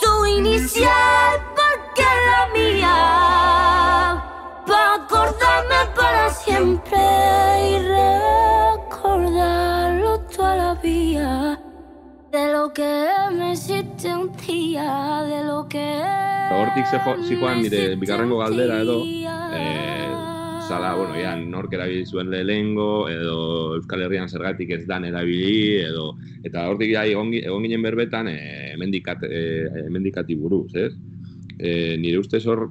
tu 0.00 0.26
inicial 0.26 1.40
porque 1.54 2.02
es 2.02 2.20
la 2.32 2.42
mía 2.52 2.96
para 4.66 4.94
acordarme 4.94 5.80
para 5.94 6.24
siempre 6.30 6.98
y 7.70 7.72
recordarlo 8.98 10.18
toda 10.34 10.56
la 10.56 10.74
vida 10.74 11.60
de 12.32 12.52
lo 12.52 12.72
que 12.72 13.08
me 13.30 13.52
hiciste 13.52 14.12
un 14.12 14.32
día 14.36 15.22
de 15.28 15.44
lo 15.44 15.68
que 15.68 16.25
Hortik 16.46 16.86
zijoan 17.26 17.62
nire 17.64 17.96
bigarrengo 17.98 18.38
galdera 18.38 18.78
edo, 18.80 19.00
eh, 19.02 20.06
zala, 20.68 20.94
bueno, 20.94 21.14
ja, 21.18 21.34
nork 21.36 21.72
erabili 21.74 22.06
zuen 22.06 22.30
lehengo, 22.30 23.08
edo 23.08 23.74
Euskal 23.76 24.02
Herrian 24.02 24.28
zergatik 24.28 24.70
ez 24.70 24.84
dan 24.86 25.04
erabili, 25.04 25.82
edo, 25.82 26.12
eta 26.46 26.68
hortik 26.70 26.92
ja, 26.92 27.04
egon, 27.06 27.32
ginen 27.34 27.82
berbetan, 27.82 28.30
e, 28.30 28.72
emendikat, 28.74 29.26
e, 29.26 29.42
emendikati 29.86 30.36
buruz, 30.38 30.70
ez? 30.74 30.92
E, 31.58 31.96
nire 31.98 32.22
ustez 32.22 32.44
hor, 32.46 32.68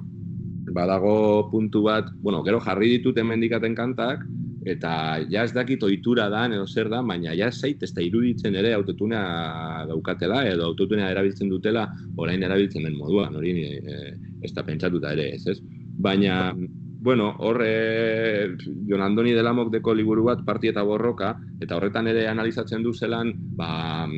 badago 0.76 1.48
puntu 1.50 1.84
bat, 1.86 2.08
bueno, 2.20 2.42
gero 2.44 2.60
jarri 2.64 2.96
ditut 2.96 3.18
emendikaten 3.20 3.76
kantak, 3.76 4.24
eta 4.66 4.92
ja 5.30 5.44
ez 5.46 5.52
dakit 5.54 5.82
ohitura 5.86 6.26
da 6.32 6.44
edo 6.50 6.66
zer 6.66 6.90
da, 6.90 7.02
baina 7.06 7.34
ja 7.38 7.50
zait 7.52 7.82
ez 7.82 7.92
da 7.94 8.02
iruditzen 8.02 8.54
ere 8.58 8.72
autotunea 8.74 9.84
daukatela 9.86 10.42
edo 10.50 10.66
autotunea 10.66 11.10
erabiltzen 11.14 11.52
dutela 11.52 11.86
orain 12.16 12.42
erabiltzen 12.42 12.82
den 12.82 12.96
moduan, 12.98 13.36
hori 13.38 13.54
e, 13.62 14.00
ez 14.42 14.52
da 14.54 14.66
pentsatuta 14.66 15.12
ere 15.14 15.28
ez, 15.36 15.46
ez? 15.46 15.60
Baina, 16.06 16.50
bueno, 17.06 17.30
horre 17.38 18.56
Jon 18.88 19.04
Andoni 19.06 19.32
Delamok 19.36 19.70
deko 19.72 19.94
liburu 19.94 20.26
bat 20.26 20.42
parti 20.44 20.72
eta 20.72 20.82
borroka, 20.82 21.36
eta 21.62 21.78
horretan 21.78 22.10
ere 22.10 22.26
analizatzen 22.26 22.82
du 22.82 22.92
zelan, 22.92 23.32
ba, 23.56 24.08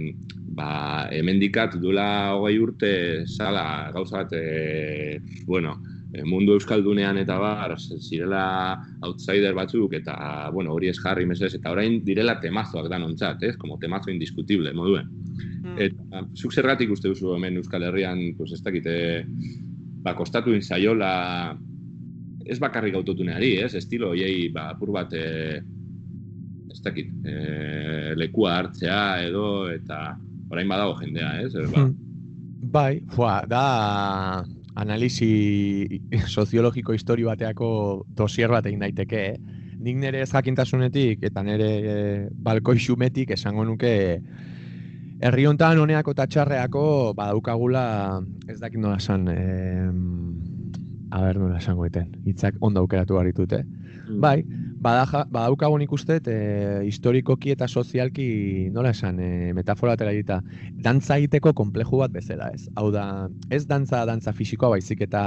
ba, 0.56 0.70
hemendikat 1.12 1.76
duela 1.82 2.34
hogei 2.38 2.56
urte 2.58 2.92
zala 3.28 3.92
gauza 3.92 4.24
bat, 4.24 4.32
e, 4.32 5.20
bueno, 5.44 5.76
e, 5.84 5.97
mundu 6.26 6.54
euskaldunean 6.56 7.18
eta 7.20 7.36
bar 7.40 7.74
zirela 7.78 8.42
outsider 9.06 9.54
batzuk 9.54 9.94
eta 9.98 10.50
bueno, 10.54 10.72
hori 10.74 10.88
ez 10.88 10.98
jarri 10.98 11.26
mesez 11.26 11.54
eta 11.58 11.72
orain 11.74 12.00
direla 12.04 12.38
temazoak 12.40 12.88
da 12.90 12.98
nontzat, 12.98 13.42
ez? 13.42 13.56
Como 13.56 13.78
temazo 13.78 14.10
indiscutible 14.10 14.72
moduen. 14.74 15.08
Mm. 15.62 15.78
Eta 15.88 16.24
zuk 16.34 16.54
zergatik 16.54 16.90
uste 16.90 17.08
duzu 17.12 17.34
hemen 17.36 17.58
Euskal 17.60 17.86
Herrian, 17.88 18.34
pues 18.36 18.52
ez 18.52 18.62
dakite 18.62 19.24
ba 20.02 20.14
kostatu 20.14 20.54
insaiola 20.54 21.56
ez 22.48 22.58
bakarrik 22.58 22.96
autotuneari, 22.96 23.56
ez? 23.62 23.74
Estilo 23.76 24.14
hoiei 24.14 24.48
ba 24.52 24.70
apur 24.72 24.92
bat 24.94 25.12
e, 25.12 25.60
ez 26.72 26.80
dakit, 26.84 27.10
e, 27.26 28.14
lekua 28.16 28.58
hartzea 28.62 29.00
edo 29.28 29.48
eta 29.70 30.16
orain 30.48 30.68
badago 30.68 30.96
jendea, 31.02 31.34
ez? 31.44 31.52
Ba. 31.74 31.88
Bai, 32.68 33.00
joa, 33.14 33.42
da 33.48 33.64
analisi 34.78 36.00
soziologiko 36.36 36.94
historio 36.96 37.32
bateako 37.32 37.70
dosier 38.16 38.52
bat 38.54 38.66
egin 38.66 38.84
daiteke, 38.86 39.24
eh? 39.32 39.64
Nik 39.78 39.98
nire 40.00 40.24
ez 40.24 40.30
jakintasunetik 40.32 41.22
eta 41.28 41.42
nire 41.46 41.68
e, 41.78 41.98
balkoi 42.34 42.80
xumetik 42.82 43.30
esango 43.36 43.62
nuke 43.64 43.92
herri 45.22 45.44
hontan 45.46 45.78
honeako 45.78 46.14
eta 46.16 46.26
txarreako 46.30 46.82
badaukagula 47.18 47.84
ez 48.50 48.58
dakit 48.58 48.82
nola 48.82 48.98
esan 48.98 49.28
e, 49.30 49.38
a 51.10 51.20
ber 51.22 51.38
nola 51.40 51.58
esango 51.58 51.86
iten, 51.88 52.10
hitzak 52.28 52.56
ondo 52.60 52.80
aukeratu 52.80 53.16
baritute. 53.16 53.62
Mm. 54.08 54.20
Bai, 54.20 54.42
badaja, 54.80 55.24
badaukagun 55.32 55.82
ikustet, 55.84 56.28
e, 56.28 56.84
historikoki 56.88 57.52
eta 57.54 57.68
sozialki, 57.68 58.28
nola 58.74 58.92
esan, 58.94 59.18
e, 59.20 59.52
metafora 59.56 59.94
batera 59.96 60.12
dita, 60.16 60.38
dantza 60.84 61.18
egiteko 61.18 61.52
kompleju 61.56 62.02
bat 62.02 62.14
bezala, 62.14 62.50
ez? 62.54 62.68
Hau 62.76 62.90
da, 62.94 63.06
ez 63.50 63.64
dantza, 63.68 64.04
dantza 64.08 64.32
fisikoa 64.36 64.74
baizik, 64.76 65.02
eta 65.08 65.22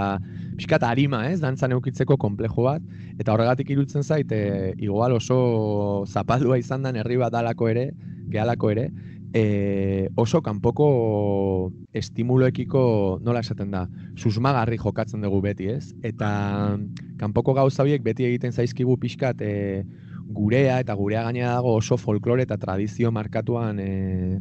pixkat 0.57 0.85
harima, 0.87 1.25
ez? 1.29 1.39
Dantza 1.43 1.69
neukitzeko 1.71 2.17
kompleju 2.21 2.67
bat, 2.67 2.85
eta 3.17 3.33
horregatik 3.33 3.73
irutzen 3.73 4.05
zait, 4.05 4.31
e, 4.31 4.73
igual 4.79 5.17
oso 5.17 6.05
zapaldua 6.07 6.61
izan 6.61 6.87
den 6.87 7.01
herri 7.01 7.19
bat 7.21 7.33
dalako 7.33 7.69
ere, 7.73 7.91
gehalako 8.31 8.71
ere, 8.71 8.89
e, 9.33 10.09
oso 10.15 10.41
kanpoko 10.41 11.71
estimuloekiko 11.93 13.19
nola 13.23 13.41
esaten 13.43 13.71
da, 13.71 13.85
susmagarri 14.15 14.77
jokatzen 14.81 15.23
dugu 15.23 15.41
beti, 15.45 15.69
ez? 15.71 15.93
Eta 16.03 16.77
kanpoko 17.19 17.55
gauza 17.57 17.83
horiek 17.83 18.03
beti 18.03 18.27
egiten 18.27 18.51
zaizkigu 18.51 18.97
pixkat 18.99 19.41
e, 19.41 19.83
gurea 20.31 20.79
eta 20.79 20.95
gurea 20.95 21.23
gainera 21.27 21.55
dago 21.57 21.75
oso 21.79 21.97
folklore 21.97 22.43
eta 22.47 22.57
tradizio 22.57 23.11
markatuan 23.11 23.79
e, 23.79 24.39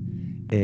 e, 0.51 0.61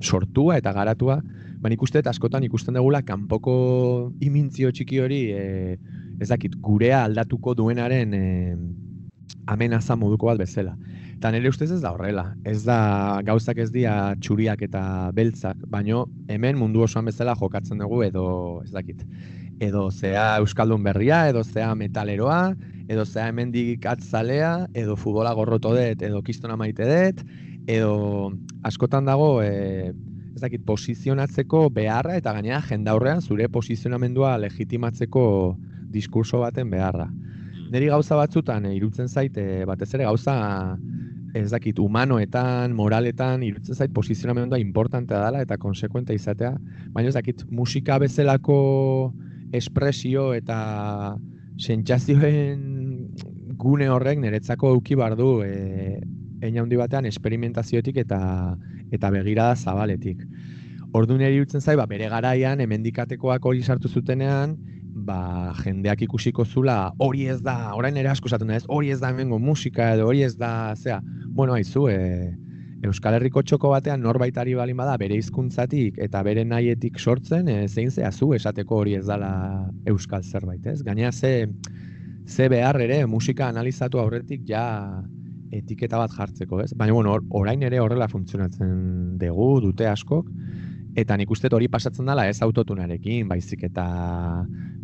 sortua 0.00 0.58
eta 0.58 0.72
garatua, 0.72 1.20
ba 1.62 1.70
nik 1.70 1.82
uste 1.82 2.02
askotan 2.04 2.44
ikusten 2.44 2.74
dugula 2.74 3.02
kanpoko 3.06 4.12
imintzio 4.20 4.72
txiki 4.72 4.98
hori 4.98 5.22
e, 5.30 5.78
ez 6.20 6.28
dakit 6.28 6.54
gurea 6.58 7.04
aldatuko 7.06 7.54
duenaren 7.54 8.14
e, 8.14 8.24
amenaza 9.46 9.96
moduko 9.96 10.26
bat 10.30 10.42
bezala. 10.42 10.76
Eta 11.22 11.30
nire 11.30 11.52
ustez 11.52 11.68
ez 11.70 11.78
da 11.78 11.92
horrela. 11.94 12.24
Ez 12.42 12.64
da 12.66 13.20
gauzak 13.22 13.60
ez 13.62 13.68
dira 13.70 13.92
txuriak 14.18 14.64
eta 14.66 14.80
beltzak, 15.14 15.60
baino 15.70 16.00
hemen 16.26 16.56
mundu 16.58 16.82
osoan 16.82 17.06
bezala 17.06 17.36
jokatzen 17.38 17.78
dugu 17.78 18.00
edo 18.02 18.24
ez 18.64 18.72
dakit. 18.74 19.04
Edo 19.62 19.84
zea 19.92 20.24
Euskaldun 20.40 20.82
berria, 20.82 21.20
edo 21.30 21.44
zea 21.44 21.76
metaleroa, 21.78 22.56
edo 22.90 23.04
zea 23.06 23.28
hemendik 23.30 23.86
atzalea, 23.86 24.66
edo 24.74 24.96
futbola 24.98 25.30
gorroto 25.38 25.70
dut, 25.76 26.02
edo 26.02 26.24
kistona 26.26 26.58
maite 26.58 26.90
dut, 26.90 27.22
edo 27.70 28.32
askotan 28.66 29.06
dago 29.06 29.36
e, 29.46 29.92
ez 30.34 30.42
dakit, 30.42 30.66
posizionatzeko 30.66 31.68
beharra 31.70 32.18
eta 32.18 32.34
gainera 32.34 32.64
jendaurrean 32.66 33.22
zure 33.22 33.46
posizionamendua 33.46 34.40
legitimatzeko 34.42 35.24
diskurso 35.94 36.42
baten 36.42 36.74
beharra. 36.74 37.12
Neri 37.72 37.88
gauza 37.88 38.18
batzutan 38.18 38.66
e, 38.68 38.74
irutzen 38.76 39.08
zait, 39.08 39.36
e, 39.40 39.64
batez 39.68 39.88
ere 39.96 40.04
gauza 40.04 40.34
ez 41.32 41.48
dakit, 41.50 41.78
humanoetan, 41.80 42.74
moraletan, 42.76 43.42
irutzen 43.46 43.78
zait 43.78 43.92
posizionamendua 43.96 44.58
importantea 44.60 45.22
dela 45.24 45.40
eta 45.40 45.56
konsekuente 45.56 46.12
izatea, 46.12 46.52
baina 46.92 47.08
ez 47.08 47.16
dakit, 47.16 47.46
musika 47.48 47.96
bezalako 48.02 48.58
espresio 49.56 50.32
eta 50.36 51.16
sentsazioen 51.60 52.60
gune 53.62 53.88
horrek 53.88 54.20
niretzako 54.20 54.74
euki 54.76 54.98
bardu 54.98 55.30
e, 55.46 56.00
eina 56.42 56.64
handi 56.64 56.76
batean 56.76 57.08
esperimentazioetik 57.08 58.02
eta 58.04 58.20
eta 58.92 59.08
begirada 59.14 59.56
zabaletik. 59.56 60.20
Ordu 60.92 61.16
nire 61.16 61.32
irutzen 61.32 61.62
zai, 61.64 61.78
ba, 61.80 61.86
bere 61.88 62.10
garaian, 62.12 62.60
hemendikatekoak 62.60 63.46
hori 63.48 63.62
sartu 63.64 63.88
zutenean, 63.88 64.58
ba, 64.92 65.52
jendeak 65.62 66.04
ikusiko 66.06 66.44
zula, 66.44 66.92
hori 66.98 67.26
ez 67.32 67.40
da, 67.42 67.74
orain 67.76 67.96
ere 67.96 68.12
asko 68.12 68.28
zaten 68.28 68.50
ez, 68.50 68.62
hori 68.68 68.92
ez 68.92 69.00
da 69.00 69.10
hemengo 69.10 69.38
musika 69.38 69.92
edo 69.96 70.08
hori 70.10 70.22
ez 70.26 70.36
da, 70.36 70.74
zea, 70.76 71.00
bueno, 71.26 71.56
haizu, 71.56 71.88
e, 71.88 71.98
Euskal 72.82 73.14
Herriko 73.14 73.44
txoko 73.46 73.70
batean 73.70 74.02
norbaitari 74.02 74.56
balin 74.58 74.76
bada 74.80 74.96
bere 74.98 75.14
hizkuntzatik 75.14 76.00
eta 76.02 76.22
bere 76.26 76.42
nahietik 76.44 76.98
sortzen, 76.98 77.48
e, 77.48 77.68
zein 77.68 77.92
zea 77.94 78.10
zu 78.10 78.32
esateko 78.34 78.80
hori 78.82 78.96
ez 78.98 79.04
dala 79.06 79.32
Euskal 79.86 80.24
zerbait, 80.24 80.66
ez? 80.66 80.80
Gaina 80.82 81.12
ze, 81.12 81.48
ze 82.26 82.48
behar 82.50 82.80
ere 82.82 83.04
musika 83.06 83.48
analizatu 83.48 84.02
aurretik 84.02 84.42
ja 84.48 84.64
etiketa 85.52 86.00
bat 86.00 86.10
jartzeko, 86.16 86.60
ez? 86.64 86.72
Baina, 86.74 86.96
bueno, 86.96 87.14
orain 87.30 87.62
ere 87.62 87.78
horrela 87.78 88.08
funtzionatzen 88.10 89.16
dugu, 89.20 89.48
dute 89.68 89.86
askok, 89.86 90.26
eta 90.94 91.16
nik 91.16 91.30
uste 91.32 91.48
hori 91.52 91.68
pasatzen 91.72 92.08
dela 92.08 92.26
ez 92.28 92.42
autotunarekin, 92.44 93.28
baizik 93.28 93.64
eta 93.68 93.86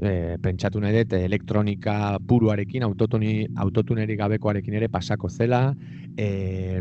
e, 0.01 0.37
pentsatu 0.43 0.81
nahi 0.81 1.03
dut 1.03 1.17
elektronika 1.19 2.17
puruarekin, 2.29 2.87
autotuni, 2.87 3.47
autotunerik 3.65 4.19
gabekoarekin 4.21 4.79
ere 4.81 4.89
pasako 4.89 5.29
zela, 5.29 5.63
e, 6.17 6.81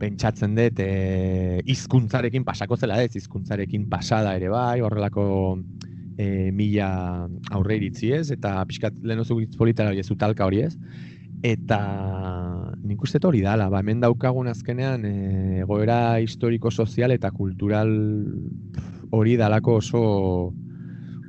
pentsatzen 0.00 0.56
dut 0.56 0.82
e, 0.84 0.90
izkuntzarekin 1.72 2.44
pasako 2.44 2.76
zela 2.76 3.00
ez, 3.02 3.14
izkuntzarekin 3.16 3.88
pasada 3.88 4.34
ere 4.36 4.52
bai, 4.52 4.80
horrelako 4.84 5.24
e, 6.20 6.50
mila 6.52 6.90
aurre 7.56 7.80
iritzi 7.80 8.12
ez, 8.16 8.28
eta 8.36 8.58
pixkat 8.68 9.00
lehen 9.00 9.24
oso 9.24 9.38
politara 9.56 9.94
hori 9.94 10.04
ez, 10.04 10.10
utalka 10.12 10.48
hori 10.48 10.64
ez, 10.68 10.74
eta 11.42 11.80
nik 12.84 13.02
uste 13.02 13.20
hori 13.24 13.40
dala, 13.40 13.68
ba, 13.72 13.80
hemen 13.80 14.00
daukagun 14.02 14.50
azkenean 14.50 15.04
e, 15.06 15.14
egoera 15.64 16.20
historiko, 16.20 16.70
sozial 16.70 17.14
eta 17.14 17.30
kultural 17.30 17.92
hori 19.10 19.36
dalako 19.40 19.78
oso 19.80 20.02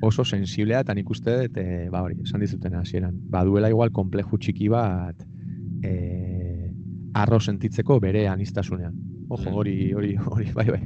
oso 0.01 0.25
sensiblea 0.25 0.81
eta 0.81 0.95
nik 0.97 1.09
uste 1.13 1.35
dut, 1.43 1.57
e, 1.61 1.87
ba 1.93 2.01
hori, 2.01 2.17
esan 2.25 2.41
dizuten 2.41 2.75
hasieran, 2.75 3.19
ba 3.29 3.43
duela 3.45 3.69
igual 3.69 3.91
kompleju 3.93 4.39
txiki 4.41 4.69
bat 4.73 5.21
e, 5.85 6.71
arro 7.13 7.39
sentitzeko 7.39 7.99
bere 8.01 8.27
anistasunean. 8.27 8.95
Ojo, 9.29 9.49
mm. 9.49 9.55
hori, 9.55 9.77
hori, 9.93 10.15
hori, 10.17 10.49
bai, 10.55 10.67
bai. 10.71 10.81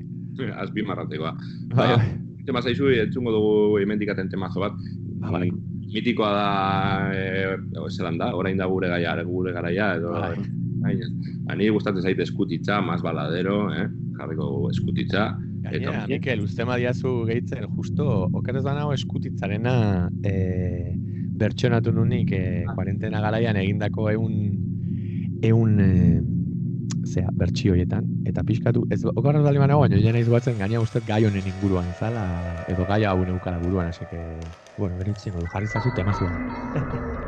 Azbi 0.60 0.84
marratekoa. 0.84 1.32
Bai, 1.74 1.88
bai. 1.96 2.10
Tema 2.46 2.62
zaizu, 2.62 2.92
entzungo 2.94 3.32
dugu 3.34 3.80
emendikaten 3.82 4.30
temazo 4.30 4.62
bat. 4.62 4.76
Ba, 5.24 5.32
bai 5.40 5.50
mitikoa 5.94 6.32
da 6.34 6.48
eh 7.14 7.58
zelan 7.90 8.18
da, 8.18 8.34
orain 8.36 8.58
da 8.58 8.66
gure 8.68 8.90
gaia, 8.90 9.16
gure 9.24 9.54
garaia 9.54 9.96
edo 9.96 10.12
bai. 10.12 10.36
baina 10.82 11.10
ani 11.48 11.70
gustatzen 11.70 12.02
zait 12.02 12.20
eskutitza, 12.20 12.82
más 12.82 13.02
baladero, 13.02 13.74
eh? 13.74 13.88
Jarriko 14.18 14.70
eskutitza. 14.72 15.36
Gainera, 15.66 16.04
eta 16.04 16.08
Mikel, 16.10 16.44
ustema 16.46 16.78
diazu 16.78 17.26
gehitzen, 17.26 17.66
justo, 17.78 18.30
okerez 18.38 18.64
da 18.64 18.76
nago 18.78 18.94
eskutitzarena 18.94 19.76
eh, 20.24 20.94
bertxonatu 21.42 21.94
nunik 21.96 22.32
eh, 22.38 22.64
kuarentena 22.70 23.22
garaian 23.24 23.58
egindako 23.58 24.10
egun 24.12 24.36
egun 25.44 25.80
eh, 25.82 26.22
zea, 27.06 27.30
bertxio 27.34 27.74
hoietan, 27.74 28.08
eta 28.30 28.44
pixkatu, 28.44 28.86
ez 28.92 29.02
okarra 29.06 29.42
dali 29.46 29.62
manago, 29.62 29.82
baina 29.86 30.00
jena 30.02 30.22
izguatzen 30.24 30.58
gaina 30.62 30.82
ustez 30.82 31.04
gai 31.06 31.24
honen 31.26 31.48
inguruan 31.48 31.94
zala, 31.94 32.26
edo 32.68 32.86
gai 32.86 33.04
hau 33.06 33.24
neukara 33.26 33.60
buruan, 33.60 33.88
así 33.88 34.06
que, 34.06 34.52
bueno, 34.78 34.98
beritzen, 34.98 35.34
jarri 35.54 35.68
zazu 35.68 35.92
temazua. 35.92 36.34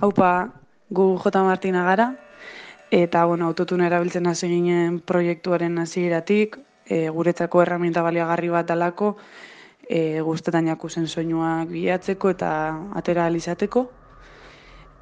Haupa, 0.00 0.54
gu 0.88 1.18
J. 1.20 1.42
Martina 1.44 1.84
gara, 1.84 2.06
eta 2.90 3.24
bueno, 3.26 3.50
autotuna 3.50 3.84
erabiltzen 3.84 4.26
hasi 4.26 4.48
ginen 4.48 4.94
proiektuaren 5.04 5.76
hasieratik, 5.78 6.56
e, 6.88 7.10
guretzako 7.12 7.60
erraminta 7.60 8.00
baliagarri 8.00 8.48
bat 8.48 8.70
dalako, 8.70 9.10
e, 9.84 10.22
guztetan 10.24 10.70
jakuzen 10.72 11.04
soinuak 11.06 11.68
bilatzeko 11.68 12.32
eta 12.32 12.50
atera 12.96 13.26
ahal 13.26 13.36
izateko. 13.36 13.84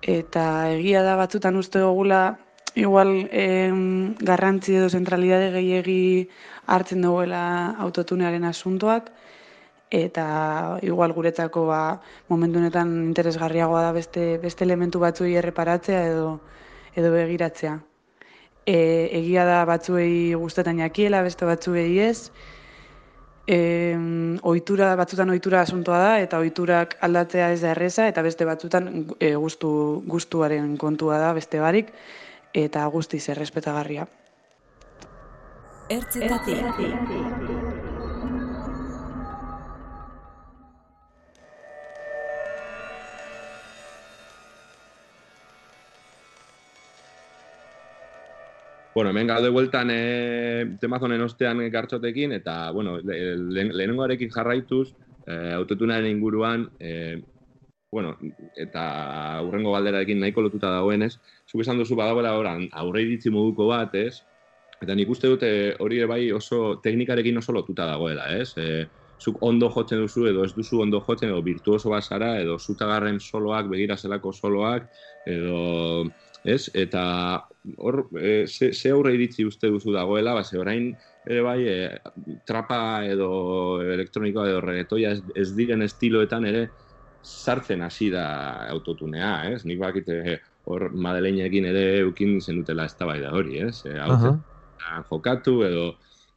Eta 0.03 0.45
egia 0.75 1.05
da 1.07 1.15
batzutan 1.15 1.55
uste 1.63 1.79
dugula, 1.79 2.41
igual 2.75 3.29
em, 3.31 4.17
garrantzi 4.19 4.81
edo 4.81 4.91
zentralidade 4.91 5.53
gehiegi 5.55 6.29
hartzen 6.67 7.07
duela 7.07 7.45
autotunearen 7.87 8.51
asuntoak, 8.51 9.13
eta 9.90 10.79
igual 10.83 11.12
guretzako 11.12 11.66
ba, 11.66 12.01
momentu 12.29 12.59
honetan 12.59 12.92
interesgarriagoa 13.07 13.83
da 13.83 13.92
beste, 13.92 14.38
beste 14.38 14.64
elementu 14.64 15.01
batzuei 15.01 15.35
erreparatzea 15.40 16.05
edo, 16.11 16.40
edo 16.94 17.12
begiratzea. 17.12 17.79
E, 18.68 18.79
egia 19.16 19.46
da 19.48 19.64
batzuei 19.64 20.35
gustetan 20.35 20.79
jakiela, 20.83 21.22
beste 21.24 21.48
batzuei 21.48 21.98
ez, 22.05 22.31
e, 23.48 23.96
ohitura 24.42 24.92
batzutan 25.01 25.33
ohitura 25.33 25.62
asuntoa 25.64 25.98
da 26.05 26.12
eta 26.20 26.40
ohiturak 26.42 26.98
aldatzea 27.09 27.51
ez 27.55 27.62
da 27.64 27.72
erreza 27.72 28.09
eta 28.12 28.22
beste 28.27 28.44
batzutan 28.44 29.07
e, 29.18 29.35
gustu 29.35 29.70
gustuaren 30.07 30.77
kontua 30.77 31.18
da 31.22 31.33
beste 31.33 31.62
barik 31.64 31.94
eta 32.53 32.85
guztiz 32.92 33.24
errespetagarria. 33.33 34.07
Ertzetatik. 35.88 37.68
Bueno, 48.99 49.11
hemen 49.11 49.29
gaude 49.29 49.49
bueltan 49.49 49.93
e, 49.93 50.77
temazonen 50.83 51.21
ostean 51.23 51.61
gartxotekin, 51.71 52.33
eta, 52.35 52.73
bueno, 52.75 52.97
le, 52.99 53.37
le, 53.39 53.65
lehenengoarekin 53.71 54.33
jarraituz, 54.35 54.89
e, 55.23 55.53
autotunaren 55.55 56.09
inguruan, 56.11 56.65
e, 56.81 57.23
bueno, 57.93 58.17
eta 58.59 58.83
urrengo 59.47 59.77
galderarekin 59.77 60.19
nahiko 60.19 60.43
lotuta 60.43 60.73
dagoenez, 60.75 61.13
zuk 61.47 61.63
esan 61.63 61.79
duzu 61.79 61.95
badagoela 61.95 62.35
oran 62.41 62.67
aurre 62.83 63.05
iritzi 63.07 63.31
moduko 63.31 63.69
bat, 63.71 63.95
ez? 63.95 64.25
Eta 64.83 64.99
nik 64.99 65.15
uste 65.15 65.31
dute 65.31 65.51
hori 65.79 66.03
bai 66.11 66.25
oso 66.35 66.81
teknikarekin 66.83 67.39
oso 67.39 67.55
lotuta 67.55 67.87
dagoela, 67.93 68.27
ez? 68.35 68.51
E, 68.59 68.89
zuk 69.23 69.39
ondo 69.47 69.71
jotzen 69.77 70.03
duzu 70.03 70.27
edo 70.33 70.43
ez 70.43 70.57
duzu 70.59 70.83
ondo 70.83 70.99
jotzen 71.07 71.31
edo 71.31 71.39
virtuoso 71.47 71.95
bat 71.95 72.03
zara 72.03 72.41
edo 72.43 72.59
zutagarren 72.59 73.23
soloak, 73.23 73.71
begira 73.71 73.95
zelako 73.95 74.35
soloak 74.35 74.91
edo 75.39 76.09
ez? 76.45 76.69
Eta 76.75 77.05
hor, 77.77 78.09
e, 78.17 78.47
ze, 78.47 78.73
ze 78.73 78.91
aurre 78.91 79.15
iritzi 79.15 79.45
uste 79.45 79.69
duzu 79.69 79.93
dagoela, 79.93 80.35
ba, 80.35 80.45
ze 80.45 80.59
orain 80.59 80.91
ere 81.29 81.43
bai 81.45 81.59
e, 81.69 81.79
trapa 82.49 83.05
edo 83.07 83.31
elektronikoa 83.83 84.49
edo 84.49 84.61
reggaetoia 84.65 85.13
ez, 85.17 85.23
ez 85.35 85.49
diren 85.57 85.85
estiloetan 85.85 86.47
ere 86.49 86.69
sartzen 87.23 87.83
hasi 87.83 88.11
da 88.11 88.27
autotunea, 88.71 89.33
ez? 89.53 89.65
Nik 89.69 89.81
bakite 89.83 90.39
hor 90.69 90.89
Madeleinekin 90.93 91.67
ere 91.69 91.85
eukin 92.03 92.39
zenutela 92.41 92.87
eztabaida 92.89 93.33
hori, 93.37 93.61
ez? 93.69 93.83
E, 93.89 93.97
Aha. 94.01 94.37
jokatu 95.11 95.63
edo 95.67 95.89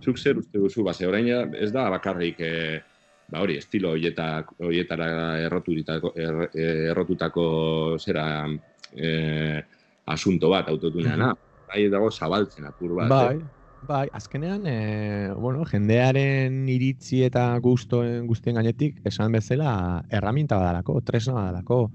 zuk 0.01 0.17
zer 0.17 0.39
uste 0.41 0.57
duzu, 0.59 0.83
ba, 0.83 0.93
ze 0.93 1.07
orain 1.07 1.29
ez 1.53 1.71
da 1.71 1.89
bakarrik 1.93 2.39
e, 2.41 2.53
ba 3.31 3.43
hori, 3.45 3.55
estilo 3.61 3.93
hoietak, 3.95 4.55
hoietara 4.59 5.07
errotutako, 5.45 6.11
er, 6.19 6.41
errotutako 6.91 7.45
zera 8.01 8.25
e, 8.91 9.11
asunto 10.13 10.51
bat 10.51 10.69
autotuneana. 10.69 11.33
Bai 11.71 11.87
dago 11.89 12.11
zabaltzen 12.11 12.67
apur 12.67 12.95
bat. 12.97 13.09
Bai, 13.09 13.35
eh? 13.37 13.61
bai, 13.87 14.07
azkenean, 14.13 14.67
e, 14.67 15.31
bueno, 15.33 15.65
jendearen 15.65 16.67
iritzi 16.69 17.23
eta 17.27 17.45
gustoen 17.63 18.27
guztien 18.27 18.59
gainetik, 18.59 18.99
esan 19.07 19.31
bezala, 19.31 20.03
erraminta 20.11 20.59
badalako, 20.59 20.99
tresna 21.07 21.37
badalako. 21.39 21.85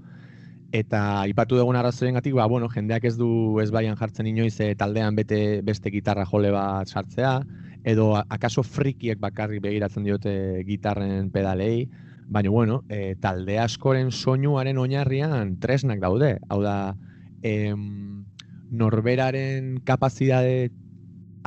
Eta 0.75 1.21
aipatu 1.21 1.55
dugun 1.55 1.77
arrazoiengatik, 1.79 2.33
ba, 2.35 2.47
bueno, 2.51 2.67
jendeak 2.73 3.05
ez 3.07 3.15
du 3.17 3.29
ez 3.63 3.69
baian 3.71 3.95
jartzen 3.95 4.27
inoiz 4.27 4.57
e, 4.59 4.73
taldean 4.75 5.15
bete 5.15 5.61
beste 5.63 5.93
gitarra 5.93 6.25
jole 6.27 6.51
bat 6.51 6.89
sartzea, 6.91 7.39
edo 7.87 8.11
akaso 8.17 8.65
frikiek 8.67 9.19
bakarrik 9.21 9.61
begiratzen 9.63 10.03
diote 10.03 10.33
gitarren 10.67 11.29
pedalei, 11.31 11.87
baina 12.27 12.49
bueno, 12.51 12.81
e, 12.89 13.15
talde 13.21 13.59
askoren 13.63 14.11
soinuaren 14.11 14.77
oinarrian 14.77 15.55
tresnak 15.63 16.01
daude. 16.03 16.35
Hau 16.49 16.59
da, 16.61 16.95
em, 17.41 18.25
norberaren 18.71 19.77
kapazidade 19.85 20.71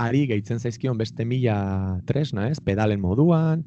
ari 0.01 0.27
gehitzen 0.31 0.61
zaizkion 0.61 0.99
beste 0.99 1.25
mila 1.25 2.01
tresna, 2.07 2.49
ez? 2.49 2.61
Pedalen 2.65 3.01
moduan, 3.01 3.65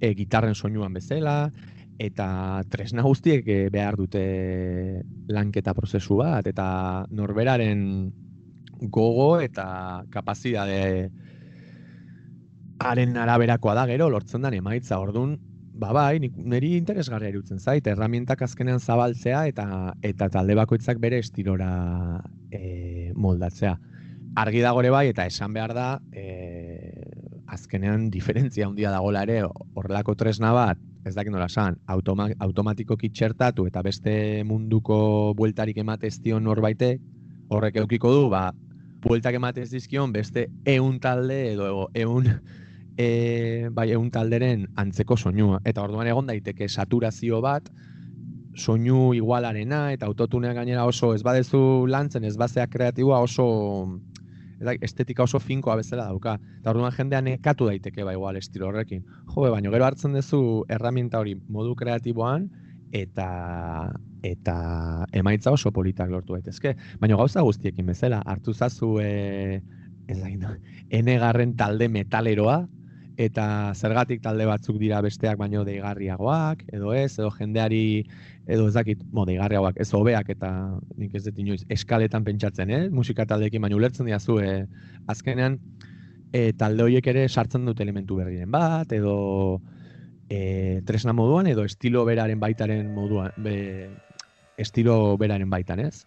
e, 0.00 0.14
gitarren 0.14 0.54
soinuan 0.54 0.92
bezala, 0.92 1.52
eta 2.00 2.62
tresna 2.72 3.04
guztiek 3.04 3.46
e, 3.48 3.60
behar 3.72 3.96
dute 3.96 4.24
lanketa 5.28 5.74
prozesu 5.76 6.20
bat, 6.20 6.46
eta 6.46 7.06
norberaren 7.10 7.82
gogo 8.80 9.40
eta 9.40 10.04
kapazidade 10.12 11.10
haren 12.80 13.16
araberakoa 13.20 13.74
da 13.76 13.84
gero 13.86 14.08
lortzen 14.08 14.42
den 14.46 14.56
emaitza. 14.56 14.98
Ordun, 15.00 15.36
ba 15.80 15.94
bai, 15.96 16.20
niri 16.20 16.74
interesgarria 16.76 17.32
irutzen 17.32 17.58
zait, 17.58 17.86
erramintak 17.88 18.42
azkenean 18.44 18.82
zabaltzea 18.84 19.46
eta 19.48 19.94
eta 20.04 20.28
talde 20.34 20.56
bakoitzak 20.58 21.00
bere 21.00 21.20
estilora 21.24 21.70
e, 22.52 23.12
moldatzea. 23.16 23.78
Argi 24.40 24.60
dago 24.62 24.82
ere 24.84 24.92
bai 24.92 25.06
eta 25.10 25.24
esan 25.26 25.56
behar 25.56 25.72
da, 25.74 25.88
e, 26.12 26.26
azkenean 27.50 28.10
diferentzia 28.12 28.68
handia 28.68 28.92
dagola 28.92 29.24
ere 29.26 29.40
horrelako 29.48 30.14
tresna 30.20 30.52
bat, 30.54 30.78
ez 31.08 31.14
dakit 31.16 31.32
nola 31.32 31.48
esan, 31.48 31.80
automa, 31.88 32.28
automatikoki 32.44 33.08
txertatu 33.16 33.64
eta 33.66 33.82
beste 33.82 34.14
munduko 34.44 35.32
bueltarik 35.38 35.80
ematez 35.80 36.18
dion 36.20 36.44
norbaitek, 36.44 37.00
horrek 37.50 37.80
edukiko 37.80 38.12
du, 38.14 38.28
ba, 38.30 38.50
bueltak 39.00 39.40
ematez 39.40 39.70
dizkion 39.72 40.12
beste 40.12 40.50
eun 40.68 41.00
talde 41.00 41.40
edo 41.54 41.88
eun 41.96 42.28
e, 43.00 43.68
bai 43.72 43.90
eun 43.96 44.10
talderen 44.12 44.66
antzeko 44.80 45.16
soinua. 45.16 45.60
Eta 45.64 45.82
orduan 45.86 46.10
egon 46.10 46.28
daiteke 46.28 46.68
saturazio 46.68 47.40
bat, 47.44 47.70
soinu 48.60 49.12
igualarena 49.16 49.90
eta 49.94 50.08
autotuneak 50.10 50.58
gainera 50.58 50.84
oso 50.90 51.14
ez 51.14 51.22
badezu 51.24 51.86
lantzen, 51.88 52.26
ez 52.28 52.36
bazea 52.36 52.66
kreatiboa 52.68 53.20
oso 53.24 53.46
estetika 54.84 55.24
oso 55.24 55.40
finkoa 55.40 55.78
bezala 55.80 56.08
dauka. 56.10 56.36
Eta 56.60 56.74
orduan 56.74 56.92
jendea 56.92 57.22
nekatu 57.24 57.70
daiteke 57.70 58.04
ba 58.04 58.12
igual 58.12 58.36
estilo 58.36 58.68
horrekin. 58.68 59.04
Jo, 59.32 59.46
baina 59.48 59.72
gero 59.72 59.86
hartzen 59.86 60.18
duzu 60.18 60.42
erraminta 60.68 61.22
hori 61.22 61.38
modu 61.48 61.74
kreatiboan 61.74 62.50
eta 62.92 63.30
eta 64.26 64.56
emaitza 65.16 65.54
oso 65.56 65.72
politak 65.72 66.10
lortu 66.10 66.36
daitezke. 66.36 66.74
Baina 67.00 67.16
gauza 67.16 67.40
guztiekin 67.46 67.86
bezala, 67.86 68.20
hartu 68.26 68.52
zazu 68.52 68.98
e, 69.00 69.62
ez 70.10 70.18
dakit, 70.18 70.44
ene 70.90 71.16
garren 71.22 71.54
talde 71.56 71.88
metaleroa, 71.88 72.58
eta 73.20 73.44
zergatik 73.76 74.22
talde 74.24 74.46
batzuk 74.48 74.78
dira 74.80 75.00
besteak 75.04 75.36
baino 75.40 75.60
deigarriagoak, 75.66 76.62
edo 76.72 76.94
ez, 76.96 77.18
edo 77.18 77.28
jendeari, 77.34 78.06
edo 78.48 78.68
ez 78.70 78.74
dakit, 78.78 79.02
mo, 79.12 79.26
deigarriagoak, 79.28 79.76
ez 79.82 79.90
hobeak, 79.96 80.30
eta 80.32 80.50
nik 80.96 81.18
ez 81.18 81.26
dut 81.26 81.40
inoiz, 81.42 81.60
eskaletan 81.68 82.24
pentsatzen, 82.24 82.72
eh? 82.72 82.82
musika 82.94 83.26
taldeekin, 83.28 83.60
baina 83.60 83.76
ulertzen 83.76 84.08
diazu, 84.08 84.38
eh? 84.40 84.64
azkenean, 85.12 85.58
e, 86.32 86.52
talde 86.56 86.86
horiek 86.86 87.10
ere 87.12 87.26
sartzen 87.28 87.68
dute 87.68 87.84
elementu 87.84 88.16
berriren 88.22 88.50
bat, 88.54 88.92
edo 88.96 89.60
e, 90.30 90.80
tresna 90.88 91.12
moduan, 91.12 91.50
edo 91.50 91.66
estilo 91.68 92.06
beraren 92.08 92.40
baitaren 92.40 92.88
moduan, 92.94 93.36
be, 93.44 93.90
estilo 94.60 94.96
beraren 95.20 95.52
baitan, 95.52 95.84
ez? 95.84 96.06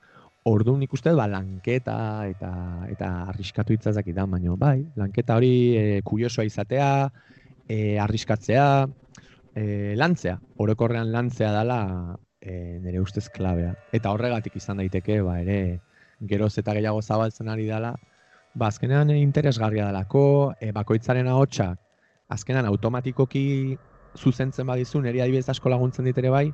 Orduan 0.49 0.81
nik 0.83 0.91
uste 0.91 1.11
dut, 1.11 1.21
ba, 1.21 1.27
lanketa 1.31 1.95
eta 2.27 2.49
eta 2.91 3.09
arriskatu 3.31 3.75
hitza 3.75 3.93
ez 3.93 3.95
dakidan, 3.95 4.31
baina 4.31 4.57
bai, 4.59 4.81
lanketa 4.99 5.37
hori 5.39 5.53
e, 5.79 5.83
kuriosoa 6.03 6.43
izatea, 6.43 6.89
e, 7.67 7.97
arriskatzea, 8.03 8.65
e, 9.55 9.63
lantzea, 9.95 10.35
orokorrean 10.59 11.13
lantzea 11.13 11.51
dela 11.55 11.79
e, 12.41 12.79
nire 12.83 12.99
ustez 12.99 13.29
klabea. 13.31 13.71
Eta 13.95 14.11
horregatik 14.11 14.57
izan 14.59 14.83
daiteke, 14.83 15.21
ba, 15.23 15.37
ere, 15.39 15.79
geroz 16.27 16.57
eta 16.59 16.75
gehiago 16.75 17.01
zabaltzen 17.01 17.47
ari 17.47 17.69
dela, 17.71 17.93
ba, 18.53 18.67
azkenean 18.67 19.15
interesgarria 19.15 19.87
delako, 19.93 20.25
e, 20.59 20.73
bakoitzaren 20.75 21.31
ahotsa 21.31 21.71
azkenean 22.33 22.67
automatikoki 22.67 23.77
zuzentzen 24.19 24.67
badizu, 24.67 24.99
niri 25.01 25.23
adibidez 25.23 25.47
asko 25.55 25.71
laguntzen 25.71 26.05
dit 26.05 26.19
ere 26.19 26.35
bai, 26.35 26.45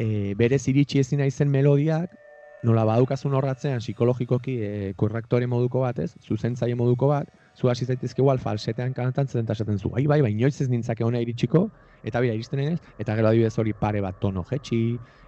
e, 0.00 0.32
berez 0.38 0.64
iritsi 0.72 1.04
ezin 1.04 1.20
naizen 1.20 1.52
melodiak, 1.52 2.16
nola 2.62 2.84
badukazun 2.86 3.34
horratzean 3.34 3.80
psikologikoki 3.82 4.56
e, 4.62 4.72
korrektore 4.98 5.48
moduko 5.50 5.82
bat, 5.82 5.98
ez? 5.98 6.12
Zuzentzaile 6.22 6.76
moduko 6.78 7.08
bat, 7.10 7.30
zu 7.58 7.68
hasi 7.68 7.86
zaitezke 7.86 8.22
igual 8.22 8.38
falsetean 8.38 8.94
kantatzen 8.94 9.42
eta 9.42 9.56
esaten 9.56 9.78
zu, 9.78 9.90
bai, 9.90 10.06
bai, 10.06 10.20
bai, 10.22 10.32
inoiz 10.32 10.60
ez 10.62 10.68
nintzake 10.70 11.04
ona 11.04 11.20
iritsiko, 11.24 11.66
eta 12.06 12.22
bira, 12.22 12.36
iristen 12.38 12.62
ez, 12.64 12.78
eta 13.02 13.16
gero 13.18 13.32
adibidez 13.32 13.56
hori 13.58 13.74
pare 13.74 14.00
bat 14.04 14.18
tono 14.22 14.44
jetxi, 14.48 14.80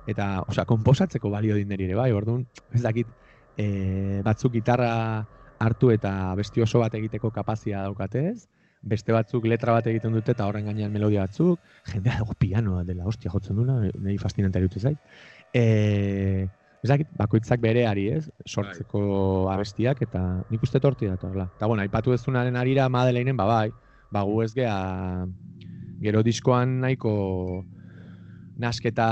eta, 0.07 0.29
osea, 0.49 0.65
konposatzeko 0.71 1.31
balio 1.31 1.59
din 1.59 1.73
ere 1.75 1.95
bai, 1.99 2.11
orduan, 2.13 2.47
ez 2.73 2.83
dakit, 2.83 3.11
e, 3.57 4.23
batzuk 4.25 4.55
gitarra 4.55 4.93
hartu 5.59 5.91
eta 5.95 6.35
besti 6.39 6.63
oso 6.63 6.83
bat 6.83 6.95
egiteko 6.95 7.31
kapazia 7.35 7.83
daukatez, 7.83 8.47
beste 8.85 9.15
batzuk 9.17 9.47
letra 9.49 9.73
bat 9.73 9.87
egiten 9.89 10.13
dute 10.13 10.35
eta 10.35 10.47
horren 10.47 10.67
gainean 10.69 10.93
melodia 10.93 11.25
batzuk, 11.25 11.61
jendea 11.89 12.21
dago 12.21 12.35
pianoa 12.39 12.85
dela, 12.85 13.07
ostia 13.09 13.33
jotzen 13.33 13.57
duna, 13.57 13.79
nahi 13.95 14.19
fascinanta 14.21 14.61
irutu 14.61 14.83
zait. 14.83 14.99
E, 15.55 16.47
ez 16.85 16.91
dakit, 16.91 17.09
bakoitzak 17.17 17.63
bereari, 17.65 18.11
ez? 18.13 18.27
Sortzeko 18.45 19.49
abestiak 19.49 20.03
eta 20.05 20.21
nik 20.53 20.65
uste 20.67 20.81
torti 20.85 21.09
datorla. 21.09 21.49
Eta 21.57 21.69
bueno, 21.71 21.81
aipatu 21.81 22.13
dezunaren 22.13 22.59
arira 22.61 22.91
Madeleinen, 22.93 23.39
ba 23.41 23.47
bai, 23.49 23.71
ba 24.13 24.21
gu 24.29 24.43
ez 24.45 24.51
gea 24.53 24.75
gero 26.05 26.21
diskoan 26.27 26.83
nahiko 26.83 27.15
nasketa 28.61 29.07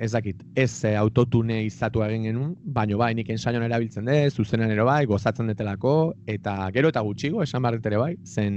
ez 0.00 0.12
dakit, 0.14 0.44
ez 0.56 0.84
eh, 0.88 0.94
autotune 0.96 1.58
izatu 1.66 2.04
egin 2.06 2.22
genuen, 2.30 2.52
baino 2.62 2.96
bai, 3.02 3.10
nik 3.18 3.28
ensaion 3.34 3.66
erabiltzen 3.66 4.06
dut, 4.06 4.32
zuzenan 4.32 4.70
ere 4.72 4.86
bai, 4.86 5.02
gozatzen 5.10 5.50
detelako, 5.50 6.14
eta 6.30 6.54
gero 6.72 6.88
eta 6.94 7.02
gutxigo, 7.04 7.42
esan 7.44 7.66
barret 7.66 7.84
ere 7.90 7.98
bai, 8.00 8.14
zen, 8.24 8.54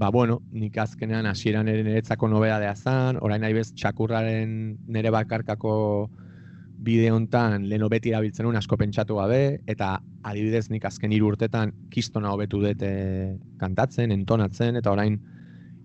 ba 0.00 0.08
bueno, 0.10 0.40
nik 0.50 0.80
azkenean 0.82 1.28
hasieran 1.30 1.68
ere 1.70 1.84
niretzako 1.86 2.32
nobedadea 2.32 2.74
zan, 2.74 3.20
orain 3.20 3.44
nahi 3.44 3.54
bez 3.54 3.68
txakurraren 3.76 4.56
nire 4.88 5.14
bakarkako 5.14 5.76
bide 6.80 7.10
hontan 7.12 7.66
leno 7.68 7.88
beti 7.92 8.12
erabiltzen 8.12 8.46
nuen 8.46 8.56
asko 8.56 8.78
pentsatu 8.80 9.18
gabe, 9.18 9.60
eta 9.68 9.98
adibidez 10.24 10.70
nik 10.72 10.86
azken 10.88 11.12
hiru 11.12 11.28
urtetan 11.34 11.74
kistona 11.92 12.32
hobetu 12.32 12.62
dut 12.62 12.84
eh, 12.86 13.36
kantatzen, 13.60 14.14
entonatzen, 14.16 14.80
eta 14.80 14.92
orain 14.92 15.18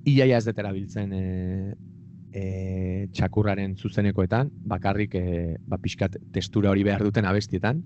iaia 0.08 0.40
ez 0.40 0.46
dut 0.48 0.62
erabiltzen 0.62 1.12
e, 1.14 1.26
e, 2.32 2.46
txakurraren 3.16 3.76
zuzenekoetan, 3.76 4.52
bakarrik 4.72 5.16
e, 5.20 5.26
ba, 5.68 5.80
pixkat 5.82 6.20
testura 6.36 6.72
hori 6.72 6.86
behar 6.88 7.04
duten 7.04 7.26
abestietan. 7.26 7.82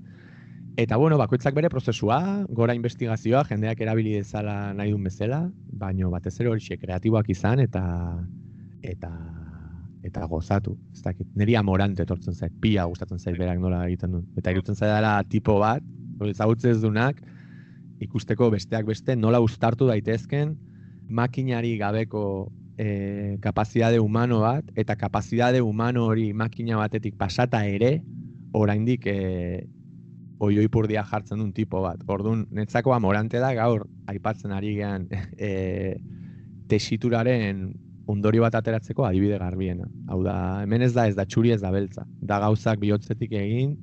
Eta 0.80 1.00
bueno, 1.02 1.18
bakoitzak 1.20 1.56
bere 1.58 1.72
prozesua, 1.72 2.20
gora 2.56 2.76
investigazioa, 2.78 3.44
jendeak 3.50 3.82
erabili 3.84 4.14
dezala 4.20 4.74
nahi 4.78 4.94
duen 4.94 5.10
bezala, 5.10 5.42
baino 5.82 6.12
batez 6.14 6.38
ere 6.40 6.54
hori 6.54 6.78
kreatiboak 6.78 7.32
izan 7.34 7.60
eta 7.66 7.84
eta 8.82 9.10
eta 10.04 10.26
gozatu. 10.28 10.76
Ez 10.94 11.02
dakit, 11.04 11.28
niri 11.36 11.56
amorante 11.60 12.04
etortzen 12.06 12.36
zait, 12.36 12.54
pia 12.62 12.86
gustatzen 12.90 13.20
zait 13.20 13.38
berak 13.38 13.60
nola 13.60 13.84
egiten 13.88 14.16
duen. 14.16 14.28
Eta 14.40 14.54
irutzen 14.56 14.78
zaidala 14.78 15.18
tipo 15.30 15.58
bat, 15.60 15.84
hori 16.20 16.32
ezagutze 16.36 16.72
ez 16.72 16.80
dunak, 16.82 17.20
ikusteko 18.04 18.50
besteak 18.54 18.88
beste 18.88 19.16
nola 19.16 19.42
uztartu 19.44 19.90
daitezken 19.90 20.56
makinari 21.10 21.76
gabeko 21.80 22.24
e, 22.80 23.38
kapazidade 23.44 24.00
humano 24.00 24.40
bat, 24.46 24.64
eta 24.80 24.96
kapazidade 24.96 25.62
humano 25.62 26.06
hori 26.08 26.32
makina 26.34 26.80
batetik 26.80 27.18
pasata 27.20 27.66
ere, 27.68 28.00
oraindik 28.56 29.06
e, 29.06 29.68
oioi 30.40 30.70
purdia 30.72 31.04
jartzen 31.04 31.42
duen 31.42 31.52
tipo 31.54 31.82
bat. 31.84 32.00
Orduan, 32.08 32.46
netzako 32.56 32.96
amorante 32.96 33.42
da 33.44 33.52
gaur, 33.58 33.84
aipatzen 34.08 34.56
ari 34.56 34.78
gean, 34.80 35.10
e, 35.38 36.00
tesituraren 36.72 37.74
ondorio 38.10 38.42
bat 38.46 38.56
ateratzeko 38.58 39.06
adibide 39.06 39.38
garbiena. 39.42 39.88
Hau 40.10 40.22
da, 40.26 40.36
hemen 40.64 40.82
ez 40.86 40.94
da 40.96 41.08
ez 41.10 41.16
da 41.18 41.26
txuri 41.30 41.54
ez 41.56 41.62
da 41.62 41.72
beltza. 41.74 42.06
Da 42.32 42.40
gauzak 42.42 42.80
bihotzetik 42.82 43.36
egin, 43.38 43.76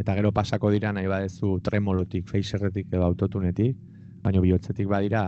eta 0.00 0.14
gero 0.18 0.32
pasako 0.36 0.70
dira 0.74 0.92
nahi 0.92 1.08
badezu 1.10 1.58
tremolotik, 1.64 2.28
feixerretik 2.28 2.92
edo 2.92 3.06
autotunetik, 3.08 3.78
baina 4.24 4.42
bihotzetik 4.44 4.88
badira 4.88 5.24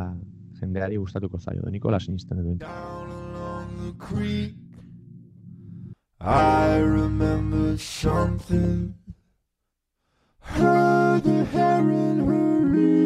jendeari 0.61 1.01
gustatuko 1.01 1.41
zaio. 1.41 1.71
Nikola 1.71 2.01
sinisten 2.01 2.45
duen. 2.45 2.61
I 6.25 6.79
remember 6.79 7.77
something. 7.77 8.95
Heard 10.39 11.25
the 11.25 11.45
heron. 11.47 12.27
When 12.27 13.02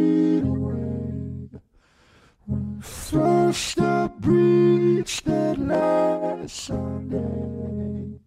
first 2.87 3.81
I 3.81 4.07
breached 4.07 5.25
that 5.25 5.59
last 5.59 6.57
Sunday. 6.57 8.21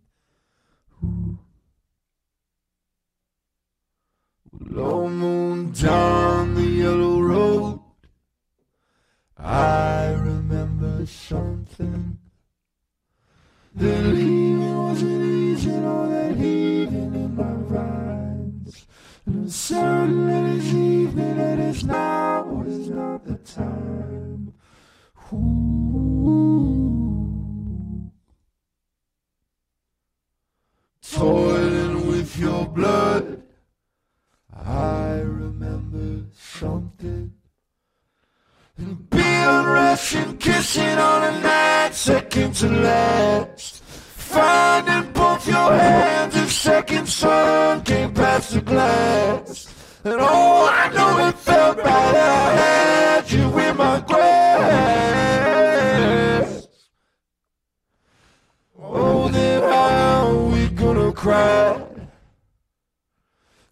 Low 4.51 5.07
moon 5.09 5.71
down 5.71 6.55
the 6.55 6.63
yellow 6.63 7.21
road. 7.21 7.79
I 9.37 10.11
remember 10.11 11.05
something. 11.05 12.19
Past 48.49 48.65
glass. 48.65 49.73
And 50.03 50.15
oh, 50.19 50.67
I 50.71 50.91
know 50.93 51.27
it 51.27 51.35
felt. 51.35 51.79
I 51.79 52.11
had 52.53 53.31
you 53.31 53.59
in 53.59 53.77
my 53.77 53.99
grasp. 54.07 54.29
Oh, 58.81 59.27
then 59.29 59.61
how 59.63 60.33
we 60.51 60.67
gonna 60.69 61.11
cry? 61.11 61.85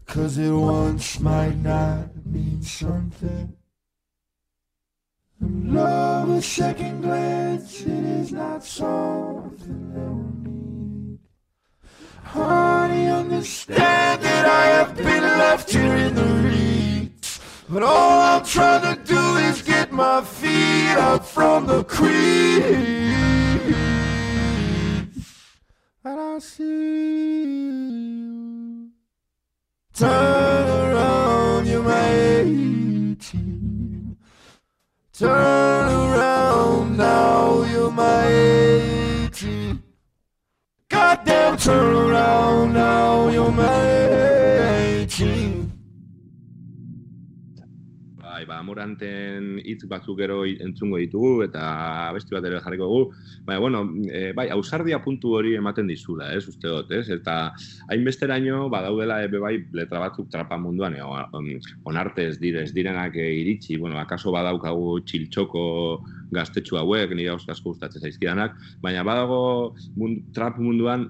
Cause 0.06 0.38
it 0.38 0.52
once 0.52 1.20
might 1.20 1.58
not 1.58 2.10
mean 2.26 2.62
something. 2.62 3.56
And 5.40 5.74
love 5.74 6.30
a 6.30 6.42
second 6.42 7.02
glance, 7.02 7.82
it 7.82 7.88
is 7.88 8.32
not 8.32 8.64
something 8.64 9.94
that 9.94 10.50
need. 10.50 10.57
Honey, 12.34 13.08
understand 13.08 14.22
that 14.22 14.46
I 14.46 14.66
have 14.78 14.98
been 14.98 15.24
left 15.24 15.72
here 15.72 15.96
in 15.96 16.14
the 16.14 16.24
reeds. 16.24 17.40
But 17.70 17.84
all 17.84 18.22
I'm 18.22 18.44
trying 18.44 18.96
to 18.96 19.02
do 19.04 19.36
is 19.38 19.62
get 19.62 19.92
my 19.92 20.22
feet 20.22 20.98
up 20.98 21.26
from 21.26 21.68
the 21.68 21.84
crease. 21.86 22.66
And 26.04 26.20
I 26.20 26.40
see 26.40 27.44
you. 27.44 28.90
Turn 29.94 30.70
around, 30.70 31.66
you're 31.66 31.82
my 31.82 32.10
18. 32.10 34.18
Turn 35.14 35.57
turn 41.58 41.96
around, 41.96 42.74
now 42.74 43.30
you're 43.30 43.52
18. 43.52 45.72
Bai, 48.22 48.46
ba, 48.46 48.60
amoranten 48.62 49.58
hitz 49.66 49.88
batzuk 49.90 50.20
gero 50.20 50.44
entzungo 50.46 51.00
ditugu 51.02 51.48
eta 51.48 52.12
beste 52.14 52.36
bat 52.36 52.46
ere 52.46 52.60
jarriko 52.62 52.86
dugu. 52.86 53.16
Baina, 53.48 53.62
bueno, 53.64 53.82
e, 54.06 54.34
bai, 54.38 54.46
ausardia 54.54 55.02
puntu 55.02 55.34
hori 55.40 55.56
ematen 55.58 55.90
dizula, 55.90 56.30
ez, 56.38 56.46
uste 56.52 56.70
dut, 56.70 56.94
ez? 56.94 57.10
Eta 57.10 57.56
hainbesteraino, 57.90 58.68
badaudela 58.70 59.24
ebe 59.26 59.42
bai, 59.42 59.56
letra 59.74 60.04
batzuk 60.06 60.30
trapa 60.30 60.62
munduan, 60.62 60.94
e, 60.94 61.02
on, 61.02 61.50
onarte 61.90 62.30
ez 62.30 62.38
dire, 62.44 62.68
ez 62.68 62.74
direnak 62.78 63.18
e, 63.18 63.32
iritsi, 63.42 63.82
bueno, 63.82 63.98
akaso 63.98 64.30
badaukagu 64.36 65.00
txiltxoko 65.10 65.64
gaztetxu 66.38 66.78
hauek, 66.78 67.18
nire 67.18 67.34
asko 67.34 67.72
gustatzen 67.72 68.06
zaizkidanak, 68.06 68.54
baina 68.84 69.02
badago 69.08 69.74
mund, 69.96 70.28
trap 70.38 70.62
munduan 70.62 71.10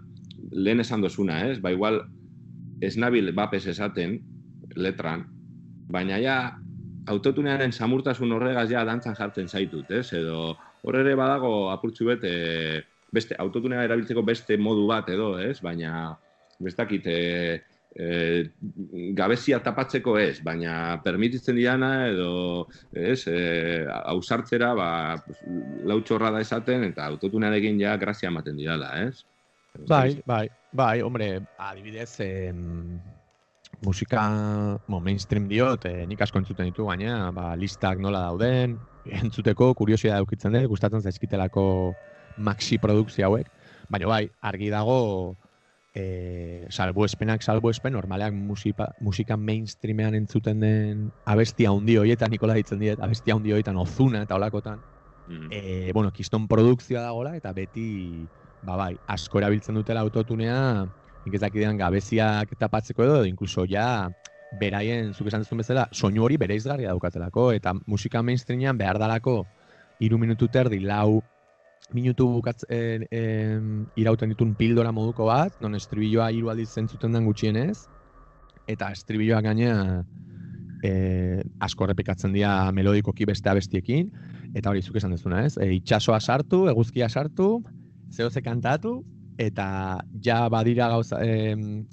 lehen 0.51 0.79
esan 0.83 1.01
dozuna, 1.01 1.41
ez? 1.49 1.59
Ba, 1.63 1.71
igual, 1.75 2.01
ez 2.81 2.95
nabil 2.97 3.31
bapes 3.35 3.65
esaten, 3.67 4.19
letran, 4.77 5.25
baina 5.89 6.19
ja 6.21 6.37
autotunearen 7.07 7.71
samurtasun 7.71 8.33
horregaz 8.35 8.67
ja 8.71 8.83
dantzan 8.85 9.15
jartzen 9.15 9.47
zaitut, 9.47 9.89
ez? 9.91 10.11
Edo 10.13 10.55
hor 10.83 10.99
ere 10.99 11.15
badago 11.19 11.69
apurtxu 11.71 12.11
bet, 12.11 12.25
e, 12.27 12.83
beste, 13.13 13.37
autotunea 13.39 13.85
erabiltzeko 13.87 14.23
beste 14.27 14.57
modu 14.59 14.85
bat 14.89 15.09
edo, 15.13 15.33
ez? 15.39 15.57
Baina, 15.63 16.11
bestakit, 16.63 17.07
e, 17.07 17.61
e, 17.95 18.09
gabezia 19.17 19.61
tapatzeko 19.63 20.17
ez, 20.19 20.41
baina 20.43 20.99
permititzen 21.03 21.55
diana 21.57 21.91
edo, 22.11 22.67
ez, 22.91 23.23
e, 23.31 23.39
ausartzera, 24.13 24.73
ba, 24.77 24.89
lautxorra 25.87 26.33
da 26.35 26.43
esaten, 26.43 26.85
eta 26.91 27.07
autotunearekin 27.13 27.79
ja 27.81 27.95
grazia 27.97 28.31
ematen 28.33 28.59
didala, 28.59 28.93
ez? 29.07 29.23
Bai, 29.87 30.21
bai, 30.25 30.49
bai, 30.71 31.01
hombre, 31.01 31.41
adibidez, 31.57 32.19
em, 32.19 32.99
musika, 33.81 34.79
mo, 34.87 34.99
mainstream 34.99 35.47
diot, 35.47 35.85
eh, 35.85 36.05
nik 36.07 36.21
asko 36.21 36.39
entzuten 36.39 36.65
ditu 36.69 36.87
gaina, 36.87 37.31
ba, 37.31 37.55
listak 37.55 37.99
nola 37.99 38.23
dauden, 38.25 38.77
entzuteko, 39.21 39.73
kuriosia 39.77 40.15
daukitzen 40.17 40.55
dut, 40.55 40.69
gustatzen 40.71 41.03
zaizkitelako 41.03 41.93
maxi 42.37 42.77
produkzio 42.81 43.27
hauek, 43.27 43.51
baina 43.89 44.09
bai, 44.09 44.23
argi 44.41 44.69
dago, 44.73 45.35
e, 45.97 46.65
salbuespenak 46.69 47.41
salbuespen, 47.41 47.93
normaleak 47.93 48.33
musika, 48.33 48.91
musika 49.01 49.37
mainstreamean 49.37 50.15
entzuten 50.15 50.59
den 50.61 51.07
abestia 51.25 51.71
handi 51.73 51.97
horietan, 51.97 52.31
Nikola 52.31 52.57
ditzen 52.57 52.79
diet, 52.79 53.01
abestia 53.01 53.37
handi 53.37 53.53
horietan, 53.55 53.77
ozuna 53.81 54.21
eta 54.27 54.37
olakotan, 54.37 54.83
Mm. 55.27 55.47
e, 55.51 55.91
bueno, 55.91 56.11
kiston 56.15 56.47
produkzioa 56.47 57.01
dagola, 57.01 57.35
eta 57.35 57.51
beti, 57.51 58.29
ba 58.65 58.77
bai, 58.79 58.93
asko 59.07 59.41
erabiltzen 59.41 59.75
dutela 59.77 60.01
autotunea, 60.05 60.87
nik 61.25 61.35
ez 61.35 61.41
dakidean 61.43 61.77
gabeziak 61.77 62.55
tapatzeko 62.59 63.03
edo, 63.03 63.19
edo 63.21 63.29
inkluso 63.29 63.65
ja, 63.69 64.09
beraien, 64.59 65.13
zuk 65.13 65.27
esan 65.27 65.43
duzun 65.43 65.61
bezala, 65.61 65.87
soinu 65.91 66.23
hori 66.23 66.37
bereizgarria 66.39 66.93
daukatelako, 66.93 67.51
eta 67.57 67.73
musika 67.85 68.23
mainstreamean 68.23 68.77
behar 68.79 68.99
dalako, 69.01 69.41
iru 69.99 70.19
minutu 70.21 70.47
terdi, 70.47 70.79
lau 70.79 71.21
minutu 71.93 72.27
bukatz, 72.31 72.63
e, 72.69 73.07
e, 73.11 73.21
irauten 73.99 74.31
ditun 74.33 74.53
pildora 74.59 74.91
moduko 74.95 75.27
bat, 75.27 75.55
non 75.63 75.75
estribilloa 75.75 76.31
hiru 76.35 76.51
aldiz 76.51 76.69
zentzuten 76.73 77.15
den 77.15 77.27
gutxienez, 77.27 77.87
eta 78.67 78.91
estribilloak 78.95 79.45
gainea 79.47 80.03
e, 80.83 80.91
asko 81.63 81.87
errepikatzen 81.87 82.35
dira 82.35 82.71
melodikoki 82.75 83.27
beste 83.27 83.51
abestiekin, 83.51 84.11
eta 84.55 84.71
hori 84.71 84.83
zuk 84.83 84.99
esan 84.99 85.15
dezuna, 85.15 85.45
ez? 85.47 85.55
E, 85.59 85.71
itxasoa 85.79 86.19
sartu, 86.19 86.65
eguzkia 86.71 87.09
sartu, 87.09 87.57
zehoze 88.11 88.41
kantatu, 88.41 89.01
eta 89.37 90.03
ja 90.23 90.47
badira 90.49 90.89
gauza, 90.89 91.21
em, 91.23 91.85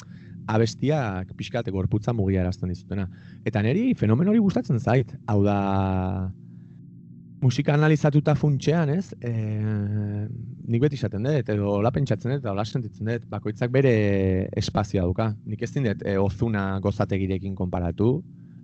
abestiak 0.47 1.33
pixkat 1.39 1.69
gorputza 1.73 2.13
mugia 2.13 2.43
erazten 2.43 2.73
dizutena. 2.73 3.09
Eta 3.45 3.63
niri 3.65 3.93
fenomen 3.95 4.29
hori 4.29 4.43
gustatzen 4.45 4.81
zait. 4.81 5.13
Hau 5.27 5.43
da, 5.45 5.59
musika 7.45 7.75
analizatuta 7.77 8.35
funtxean, 8.39 8.91
ez? 8.95 9.13
E, 9.21 9.33
nik 10.69 10.83
beti 10.85 10.99
esaten 11.01 11.27
dut, 11.29 11.51
edo 11.53 11.71
hola 11.77 11.93
pentsatzen 11.95 12.37
dut, 12.37 12.49
hola 12.49 12.65
sentitzen 12.65 13.11
dut, 13.11 13.29
bakoitzak 13.33 13.73
bere 13.75 13.95
espazioa 14.57 15.05
duka. 15.09 15.31
Nik 15.49 15.65
ez 15.65 15.73
dut 15.77 16.05
e, 16.05 16.17
ozuna 16.21 16.67
gozategirekin 16.85 17.57
konparatu, 17.59 18.19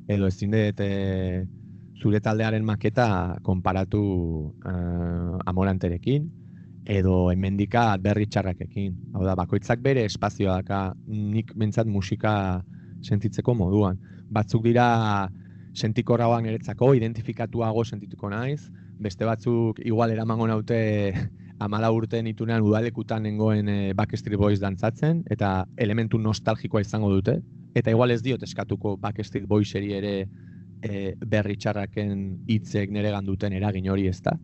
edo 0.09 0.29
ez 0.29 0.37
dut 0.41 0.85
e, 0.85 0.91
zure 2.01 2.21
taldearen 2.25 2.65
maketa 2.65 3.09
konparatu 3.45 4.03
e, 4.65 4.77
amoranterekin, 5.53 6.29
edo 6.89 7.31
hemendika 7.31 7.97
berri 8.01 8.27
txarrakekin. 8.27 8.95
Hau 9.15 9.25
da, 9.25 9.35
bakoitzak 9.39 9.83
bere 9.85 10.05
espazioa 10.09 10.61
daka, 10.61 10.95
nik 11.07 11.53
bentsat 11.57 11.87
musika 11.87 12.63
sentitzeko 13.03 13.55
moduan. 13.55 13.99
Batzuk 14.31 14.65
dira 14.65 15.29
sentikorragoan 15.75 16.45
niretzako, 16.45 16.95
identifikatuago 16.99 17.85
sentituko 17.85 18.31
naiz, 18.31 18.71
beste 19.01 19.25
batzuk 19.25 19.81
igual 19.85 20.11
eramango 20.11 20.49
naute 20.51 20.81
amala 21.65 21.91
urte 21.93 22.23
nitunean 22.25 22.65
udalekutan 22.65 23.23
nengoen 23.23 23.69
e, 23.69 23.79
Backstreet 23.95 24.41
Boys 24.41 24.61
dantzatzen, 24.61 25.25
eta 25.31 25.67
elementu 25.77 26.19
nostalgikoa 26.19 26.81
izango 26.81 27.11
dute, 27.13 27.37
eta 27.77 27.93
igual 27.93 28.11
ez 28.11 28.23
diot 28.25 28.43
eskatuko 28.43 28.97
Backstreet 29.01 29.47
Boyseri 29.49 29.93
ere 29.99 30.15
e, 30.81 31.13
berri 31.21 31.57
txarraken 31.61 32.47
hitzek 32.49 32.91
nire 32.91 33.13
duten 33.27 33.53
eragin 33.53 33.91
hori 33.91 34.09
ez 34.09 34.21
da. 34.23 34.37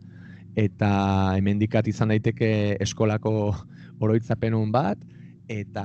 Eta 0.56 0.90
hemendikat 1.36 1.88
izan 1.88 2.14
daiteke 2.14 2.76
eskolako 2.80 3.52
oroitzapen 4.04 4.56
on 4.56 4.72
bat, 4.72 4.98
eta 5.48 5.84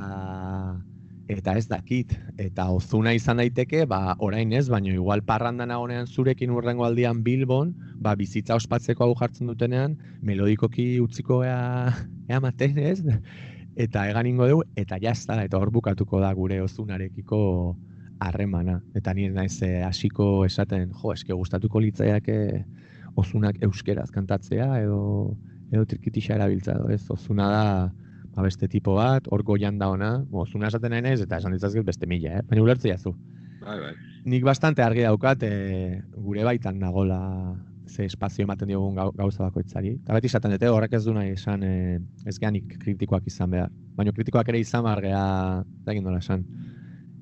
eta 1.32 1.56
ez 1.56 1.68
dakit. 1.68 2.14
Eta 2.42 2.68
ozuna 2.74 3.14
izan 3.16 3.40
daiteke, 3.40 3.86
ba, 3.90 4.16
orain 4.20 4.52
ez, 4.54 4.68
baino 4.70 4.92
igual 4.92 5.24
parrandan 5.28 5.72
nagonean 5.72 6.08
zurekin 6.08 6.52
urrengo 6.52 6.86
aldian 6.86 7.24
Bilbon, 7.24 7.74
ba, 8.04 8.16
bizitza 8.20 8.58
ospatzeko 8.60 9.06
hau 9.06 9.16
jartzen 9.20 9.48
dutenean, 9.52 9.98
melodikoki 10.22 11.00
utziko 11.04 11.44
ea, 11.48 11.94
ea 12.32 12.42
maten 12.44 12.80
ez, 12.82 13.00
eta 13.80 14.08
egan 14.12 14.28
ingo 14.28 14.50
dugu, 14.50 14.68
eta 14.76 15.00
jazta, 15.02 15.40
eta 15.44 15.60
hor 15.60 15.72
bukatuko 15.72 16.20
da 16.24 16.34
gure 16.36 16.62
ozunarekiko 16.66 17.42
harremana. 18.22 18.82
Eta 18.96 19.16
nire 19.18 19.34
naiz 19.34 19.62
eh, 19.66 19.82
hasiko 19.88 20.46
esaten, 20.46 20.92
jo, 21.02 21.16
eske 21.16 21.34
gustatuko 21.34 21.82
litzaiake 21.82 22.38
ozunak 23.16 23.58
euskeraz 23.66 24.10
kantatzea, 24.12 24.68
edo, 24.84 25.36
edo 25.72 25.86
trikitixa 25.90 26.36
erabiltza, 26.38 26.78
edo 26.80 26.92
ez, 26.94 27.04
ozuna 27.12 27.50
da, 27.52 27.66
ba 28.36 28.46
beste 28.46 28.70
tipo 28.72 28.96
bat, 28.96 29.28
hor 29.32 29.44
goian 29.44 29.80
da 29.80 29.90
ona, 29.92 30.14
ozuna 30.32 30.70
esaten 30.72 30.94
nahi 30.94 31.04
naiz, 31.06 31.20
eta 31.24 31.42
esan 31.42 31.56
ditzazket 31.56 31.88
beste 31.88 32.08
mila, 32.08 32.38
eh? 32.40 32.46
Baina 32.48 32.64
ulertzea 32.64 32.98
zu. 32.98 33.16
Bai, 33.62 33.78
bai. 33.80 33.92
Nik 34.32 34.46
bastante 34.46 34.84
argi 34.86 35.04
daukat, 35.06 35.44
e, 35.44 36.02
gure 36.16 36.46
baitan 36.48 36.80
nagola 36.80 37.20
ze 37.92 38.06
espazio 38.06 38.46
ematen 38.46 38.70
diogun 38.70 38.96
gau, 38.96 39.10
gauza 39.18 39.44
bakoitzari. 39.44 39.96
Eta 40.00 40.16
beti 40.16 40.30
esaten 40.32 40.54
dute, 40.56 40.70
horrek 40.72 40.94
ez 40.96 41.04
du 41.06 41.14
nahi 41.14 41.34
esan, 41.36 41.64
e, 41.64 42.00
ez 42.26 42.38
geanik 42.40 42.78
kritikoak 42.82 43.28
izan 43.28 43.52
behar. 43.52 43.72
Baina 43.98 44.14
kritikoak 44.16 44.50
ere 44.54 44.62
izan 44.64 44.86
behar 44.88 45.02
gea, 45.04 45.26
dakit 45.88 46.06
nola 46.06 46.22
esan. 46.24 46.46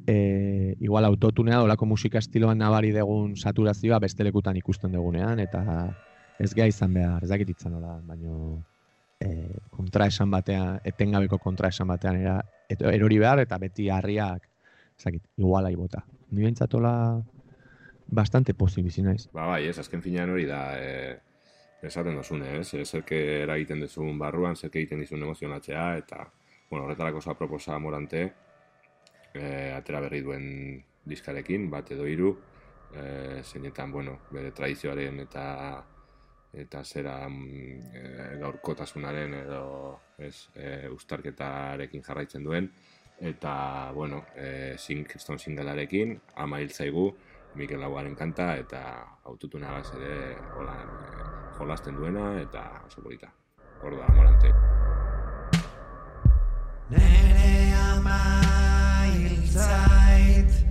E, 0.07 0.75
igual 0.79 1.05
autotunea 1.05 1.59
dolako 1.59 1.85
musika 1.85 2.17
estiloan 2.17 2.57
nabari 2.57 2.91
degun 2.95 3.35
saturazioa 3.35 3.99
beste 3.99 4.23
lekutan 4.23 4.57
ikusten 4.57 4.91
dugunean, 4.95 5.39
eta 5.39 5.61
ez 6.39 6.53
gea 6.55 6.67
izan 6.71 6.93
behar, 6.95 7.23
ez 7.23 7.29
dakit 7.29 7.49
itzan 7.51 7.75
nola, 7.75 7.97
baina 8.07 8.33
e, 9.19 9.59
kontra 9.69 10.07
esan 10.07 10.31
batean, 10.31 10.79
etengabeko 10.87 11.39
kontra 11.43 11.69
esan 11.73 11.89
batean 11.91 12.21
era, 12.21 12.37
et, 12.69 12.81
erori 12.81 13.19
behar, 13.19 13.43
eta 13.43 13.59
beti 13.61 13.89
harriak, 13.91 14.47
ez 14.97 15.05
dakit, 15.05 15.23
igualai 15.37 15.75
bota. 15.75 16.03
Ni 16.31 16.45
bentsatola 16.45 16.93
bastante 18.07 18.53
pozik 18.53 18.85
bizi 18.87 19.03
naiz. 19.05 19.27
Ba, 19.33 19.45
bai, 19.51 19.65
ez, 19.67 19.77
azken 19.79 20.01
finean 20.01 20.31
hori 20.33 20.47
da, 20.49 20.63
e, 20.79 21.17
esaten 21.85 22.15
dozune, 22.15 22.55
ez, 22.59 22.71
zerke 22.85 23.19
eragiten 23.43 23.83
duzun 23.83 24.17
barruan, 24.19 24.55
zerke 24.55 24.81
egiten 24.81 25.03
dizun 25.03 25.23
emozionatzea, 25.23 25.89
eta, 26.01 26.25
bueno, 26.69 26.85
horretarako 26.85 27.21
za 27.21 27.35
proposa 27.37 27.77
morante, 27.79 28.29
e, 29.33 29.71
atera 29.75 30.01
berri 30.05 30.21
duen 30.25 30.45
diskarekin, 31.05 31.69
bat 31.71 31.91
edo 31.91 32.07
hiru, 32.07 32.35
e, 32.93 33.41
zeinetan, 33.43 33.91
bueno, 33.91 34.19
bere 34.31 34.51
tradizioaren 34.51 35.19
eta 35.25 35.45
eta 36.49 36.83
zera 36.83 37.27
e, 37.29 38.03
gaurkotasunaren 38.41 39.35
edo 39.43 39.63
ez, 40.17 40.49
e, 40.55 40.87
ustarketarekin 40.89 42.01
jarraitzen 42.05 42.43
duen, 42.43 42.71
eta, 43.19 43.91
bueno, 43.93 44.23
e, 44.35 44.75
Sink 44.77 45.17
Stone 45.19 45.39
singalarekin, 45.39 46.17
ama 46.35 46.59
hil 46.59 46.71
zaigu, 46.71 47.11
Mikel 47.55 47.81
Lauaren 47.81 48.15
kanta 48.15 48.53
eta 48.61 48.81
autotunagaz 49.25 49.87
ere 49.97 50.35
holan 50.55 50.91
eh, 51.09 51.25
jolasten 51.57 51.95
duena 51.95 52.31
eta 52.41 52.65
oso 52.85 53.01
polita. 53.01 53.31
Hor 53.81 53.97
da, 53.97 54.05
amorante. 54.11 54.53
Nere 56.89 57.73
ama 57.79 58.78
hil 59.13 59.45
zait 59.45 60.69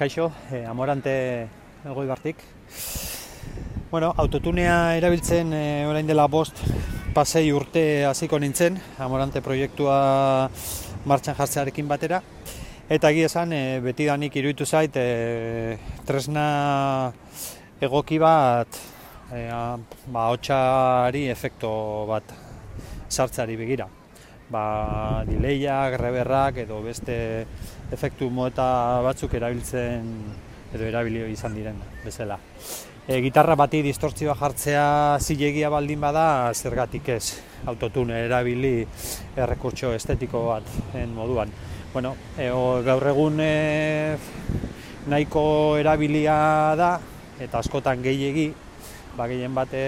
Kaixo, 0.00 0.32
eh, 0.50 0.64
Amorante 0.64 1.46
elgoi 1.84 2.06
bartik. 2.08 2.38
Bueno, 3.90 4.14
autotunea 4.16 4.96
erabiltzen 4.96 5.52
eh, 5.52 5.84
orain 5.84 6.06
dela 6.08 6.24
bost 6.24 6.62
pasei 7.12 7.50
urte 7.52 8.06
hasiko 8.08 8.38
nintzen, 8.40 8.78
Amorante 8.96 9.42
proiektua 9.44 10.48
martxan 11.04 11.36
jartzearekin 11.36 11.90
batera. 11.90 12.22
Eta 12.88 13.10
egia 13.12 13.28
esan, 13.28 13.52
eh, 13.52 13.76
betidanik 13.84 14.38
iruditu 14.40 14.64
zait, 14.64 14.96
eh, 14.96 15.76
tresna 16.08 17.12
egoki 17.78 18.16
bat, 18.24 18.80
eh, 19.36 19.50
ba, 19.52 20.30
hotxari 20.32 21.26
efekto 21.28 22.06
bat 22.08 22.32
sartzeari 23.10 23.60
begira. 23.60 23.90
Ba, 24.48 24.64
dileiak, 25.28 26.00
reberrak 26.00 26.64
edo 26.64 26.80
beste 26.88 27.20
efektu 27.92 28.30
mota 28.30 29.00
batzuk 29.04 29.34
erabiltzen 29.34 30.06
edo 30.74 30.86
erabili 30.86 31.24
izan 31.32 31.54
diren 31.56 31.78
bezala. 32.04 32.38
E, 33.08 33.18
gitarra 33.24 33.56
bati 33.58 33.80
distortzioa 33.82 34.36
jartzea 34.38 34.84
zilegia 35.18 35.70
baldin 35.72 36.00
bada, 36.00 36.52
zergatik 36.54 37.08
ez 37.16 37.24
autotune 37.66 38.20
erabili 38.26 38.84
errekurtso 39.36 39.90
estetiko 39.96 40.44
bat 40.52 40.94
en 40.94 41.14
moduan. 41.16 41.50
Bueno, 41.92 42.14
e, 42.38 42.50
o, 42.54 42.82
gaur 42.86 43.08
egun 43.10 43.40
e, 43.42 44.16
nahiko 45.10 45.42
erabilia 45.80 46.36
da 46.78 46.92
eta 47.40 47.58
askotan 47.64 48.04
gehiegi, 48.04 48.50
ba 49.16 49.26
gehien 49.26 49.56
bate 49.56 49.84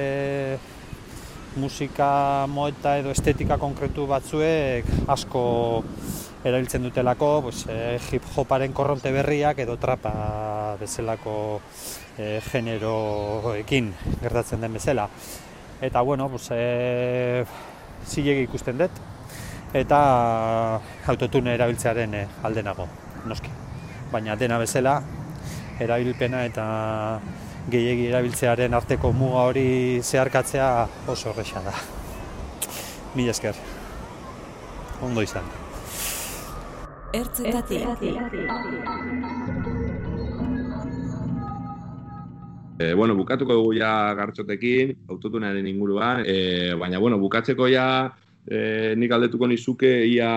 musika 1.56 2.46
moeta 2.48 2.96
edo 2.98 3.12
estetika 3.12 3.58
konkretu 3.60 4.06
batzuek 4.08 4.88
asko 5.12 5.44
erabiltzen 6.44 6.82
dutelako 6.82 7.42
pues, 7.42 7.66
eh, 7.68 8.00
hip 8.10 8.22
hoparen 8.36 8.72
korronte 8.72 9.12
berriak 9.12 9.58
edo 9.62 9.76
trapa 9.78 10.76
bezalako 10.80 11.60
eh, 12.18 12.40
generoekin 12.50 13.92
gertatzen 14.20 14.60
den 14.60 14.72
bezala. 14.72 15.08
Eta 15.80 16.00
bueno, 16.00 16.28
pues, 16.28 16.48
eh, 16.50 17.44
zilegi 18.06 18.46
ikusten 18.48 18.78
dut 18.78 19.02
eta 19.72 20.80
autotune 21.08 21.54
erabiltzearen 21.56 22.14
eh, 22.14 22.26
alde 22.44 22.62
nago, 22.62 22.86
noski. 23.26 23.50
Baina 24.12 24.36
dena 24.36 24.58
bezala 24.60 24.98
erabilpena 25.80 26.44
eta 26.44 26.66
gehiegi 27.72 28.10
erabiltzearen 28.10 28.74
arteko 28.74 29.12
muga 29.16 29.46
hori 29.48 29.66
zeharkatzea 30.02 30.68
oso 31.06 31.32
horrexan 31.32 31.64
da. 31.70 31.74
Mila 33.14 33.32
esker. 33.32 33.56
Ondo 35.02 35.22
izan. 35.22 35.61
Ertzetatik. 37.12 37.84
E, 42.78 42.94
bueno, 42.94 43.14
bukatuko 43.14 43.54
dugu 43.54 43.74
ja 43.76 44.14
gartxotekin, 44.16 44.96
autotunaren 45.12 45.66
inguruan, 45.68 46.24
e, 46.26 46.72
baina, 46.80 46.98
bueno, 46.98 47.18
bukatzeko 47.20 47.68
ja 47.70 47.86
e, 48.48 48.94
nik 48.98 49.12
aldetuko 49.12 49.46
nizuke 49.46 49.92
ia 50.08 50.30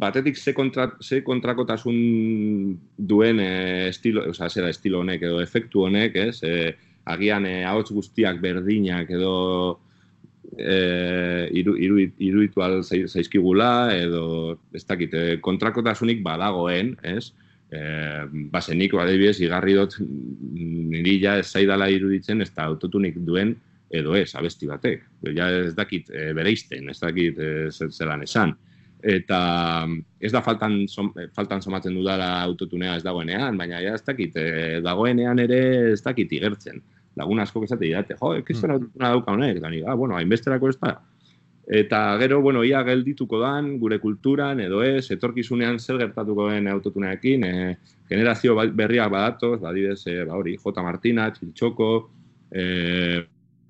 batetik 0.00 0.38
ze, 0.38 0.54
kontra, 0.54 0.86
ze 1.02 1.20
kontrakotasun 1.26 2.78
duen 2.96 3.42
e, 3.42 3.50
estilo, 3.90 4.28
oza, 4.30 4.48
zera 4.48 4.70
estilo 4.70 5.02
honek 5.02 5.26
edo 5.26 5.42
efektu 5.42 5.84
honek, 5.88 6.16
ez? 6.16 6.42
E, 6.46 6.72
agian 7.10 7.46
e, 7.46 7.64
ahots 7.66 7.90
guztiak 7.92 8.40
berdinak 8.40 9.10
edo 9.10 9.34
e, 10.58 11.48
iru, 11.60 11.76
iru, 11.76 12.00
iruditu 12.18 12.62
al 12.62 12.80
zai- 12.82 13.06
zaizkigula 13.08 13.94
edo 13.96 14.58
ez 14.74 14.84
dakit, 14.86 15.14
e, 15.14 15.38
kontrakotasunik 15.40 16.22
badagoen, 16.22 16.96
ez? 17.02 17.32
E, 17.70 17.80
base 18.50 18.74
nik 18.74 18.94
adibidez, 18.98 19.38
igarri 19.40 19.76
dut 19.78 19.98
mm, 20.00 20.88
niri 20.90 21.18
ja 21.22 21.36
ez 21.38 21.46
zaidala 21.50 21.90
iruditzen 21.90 22.42
ez 22.42 22.50
da 22.54 22.66
autotunik 22.66 23.20
duen 23.22 23.54
edo 23.90 24.14
ez, 24.14 24.34
abesti 24.34 24.66
batek. 24.70 25.04
Ja 25.34 25.50
ez 25.50 25.74
dakit 25.74 26.10
e, 26.10 26.32
bereizten, 26.34 26.90
ez 26.90 26.98
dakit 27.00 27.38
e, 27.38 27.70
zelan 27.90 28.22
esan. 28.26 28.54
Eta 29.00 29.86
mm, 29.86 30.00
ez 30.20 30.32
da 30.32 30.42
faltan, 30.44 30.82
som, 30.88 31.10
eh, 31.18 31.28
faltan 31.34 31.62
somatzen 31.62 31.94
dudala 31.96 32.42
autotunea 32.42 32.96
ez 32.98 33.04
dagoenean, 33.04 33.56
baina 33.58 33.80
ja 33.80 33.94
ez 33.96 34.04
dakit, 34.04 34.36
e, 34.36 34.80
dagoenean 34.84 35.38
ere 35.40 35.60
ez 35.92 36.02
dakit 36.04 36.32
igertzen. 36.32 36.82
Lagun 37.16 37.40
asko 37.42 37.64
esate 37.64 37.84
didate, 37.84 38.14
jo, 38.20 38.34
ekizten 38.38 38.70
autotuna 38.76 39.08
dauka 39.10 39.32
honek, 39.32 39.56
eta 39.58 39.70
ah, 39.90 39.94
bueno, 39.94 40.16
hainbesterako 40.16 40.68
ez 40.70 40.76
da. 40.78 41.00
Eta 41.70 42.16
gero, 42.18 42.40
bueno, 42.42 42.64
ia 42.64 42.82
geldituko 42.82 43.38
dan, 43.38 43.78
gure 43.78 44.00
kulturan, 44.02 44.58
edo 44.60 44.82
ez, 44.82 45.10
etorkizunean 45.14 45.78
zer 45.78 45.98
gertatuko 46.00 46.48
den 46.50 46.66
autotunearekin, 46.66 47.44
e, 47.44 47.76
generazio 48.08 48.56
ba- 48.58 48.66
berriak 48.66 49.10
badatoz, 49.10 49.60
badidez, 49.62 50.00
e, 50.06 50.24
ba 50.24 50.34
hori, 50.34 50.56
J. 50.56 50.82
Martina, 50.82 51.28
Txiltxoko, 51.30 51.90
e, 52.50 52.64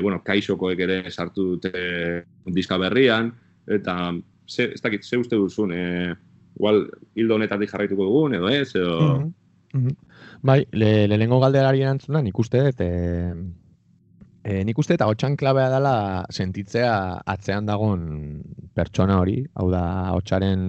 bueno, 0.01 0.23
Kaixokoek 0.25 0.81
ere 0.81 1.03
sartu 1.11 1.57
dute 1.57 2.25
diska 2.47 2.79
berrian, 2.81 3.35
eta 3.69 4.15
ze, 4.49 4.71
ez 4.73 4.81
dakit, 4.81 5.05
ze 5.05 5.21
uste 5.21 5.37
duzun, 5.37 5.73
e, 5.73 6.15
igual, 6.57 6.87
hildo 7.15 7.37
honetatik 7.37 7.69
jarraituko 7.69 8.09
dugun, 8.09 8.35
edo 8.41 8.49
ez, 8.49 8.71
edo... 8.77 8.97
Mhm, 9.19 9.35
mhm. 9.75 9.97
Bai, 10.43 10.67
le, 10.73 11.07
lehenengo 11.07 11.39
galderari 11.43 11.83
erantzuna 11.85 12.23
nik 12.25 12.39
uste 12.41 12.63
dut, 12.65 12.79
e, 12.81 13.33
e, 14.41 14.63
nik 14.65 14.79
uste 14.81 14.95
eta 14.97 15.09
hotxan 15.11 15.35
klabea 15.37 15.69
dela 15.69 15.95
sentitzea 16.33 16.95
atzean 17.29 17.67
dagon 17.69 18.07
pertsona 18.73 19.19
hori, 19.21 19.43
hau 19.53 19.69
da 19.73 19.83
hotsaren 20.15 20.63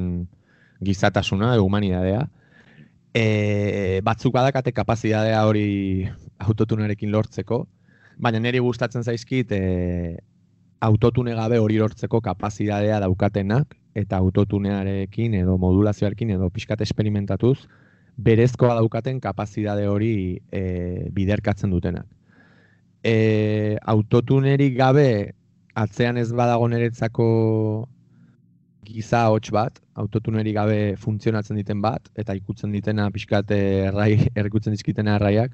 gizatasuna, 0.83 1.53
humanidadea. 1.63 2.25
E, 3.15 4.01
batzuk 4.03 4.35
badakate 4.35 4.73
kapazidadea 4.75 5.45
hori 5.47 6.09
autotunerekin 6.43 7.11
lortzeko, 7.15 7.61
baina 8.19 8.41
niri 8.43 8.59
gustatzen 8.59 9.07
zaizkit 9.07 9.53
e, 9.55 9.61
autotune 10.83 11.35
gabe 11.37 11.61
hori 11.63 11.77
lortzeko 11.79 12.19
kapazidadea 12.25 12.99
daukatenak, 13.05 13.77
eta 13.95 14.19
autotunearekin 14.19 15.39
edo 15.45 15.55
modulazioarekin 15.63 16.35
edo 16.35 16.51
pixkat 16.51 16.83
esperimentatuz, 16.83 17.61
berezkoa 18.23 18.75
daukaten 18.77 19.19
kapazidade 19.21 19.87
hori 19.87 20.13
e, 20.51 20.61
biderkatzen 21.13 21.71
dutenak. 21.73 22.07
E, 23.03 23.77
autotunerik 23.93 24.77
gabe 24.77 25.33
atzean 25.73 26.19
ez 26.21 26.29
badago 26.35 26.67
niretzako 26.69 27.27
giza 28.85 29.25
hots 29.31 29.51
bat, 29.53 29.79
autotunerik 30.01 30.55
gabe 30.57 30.79
funtzionatzen 30.99 31.59
diten 31.59 31.81
bat, 31.81 32.09
eta 32.19 32.35
ikutzen 32.37 32.73
ditena 32.75 33.09
pixkat 33.13 33.51
errai, 33.55 34.11
errikutzen 34.35 34.75
dizkitena 34.75 35.15
erraiak, 35.19 35.53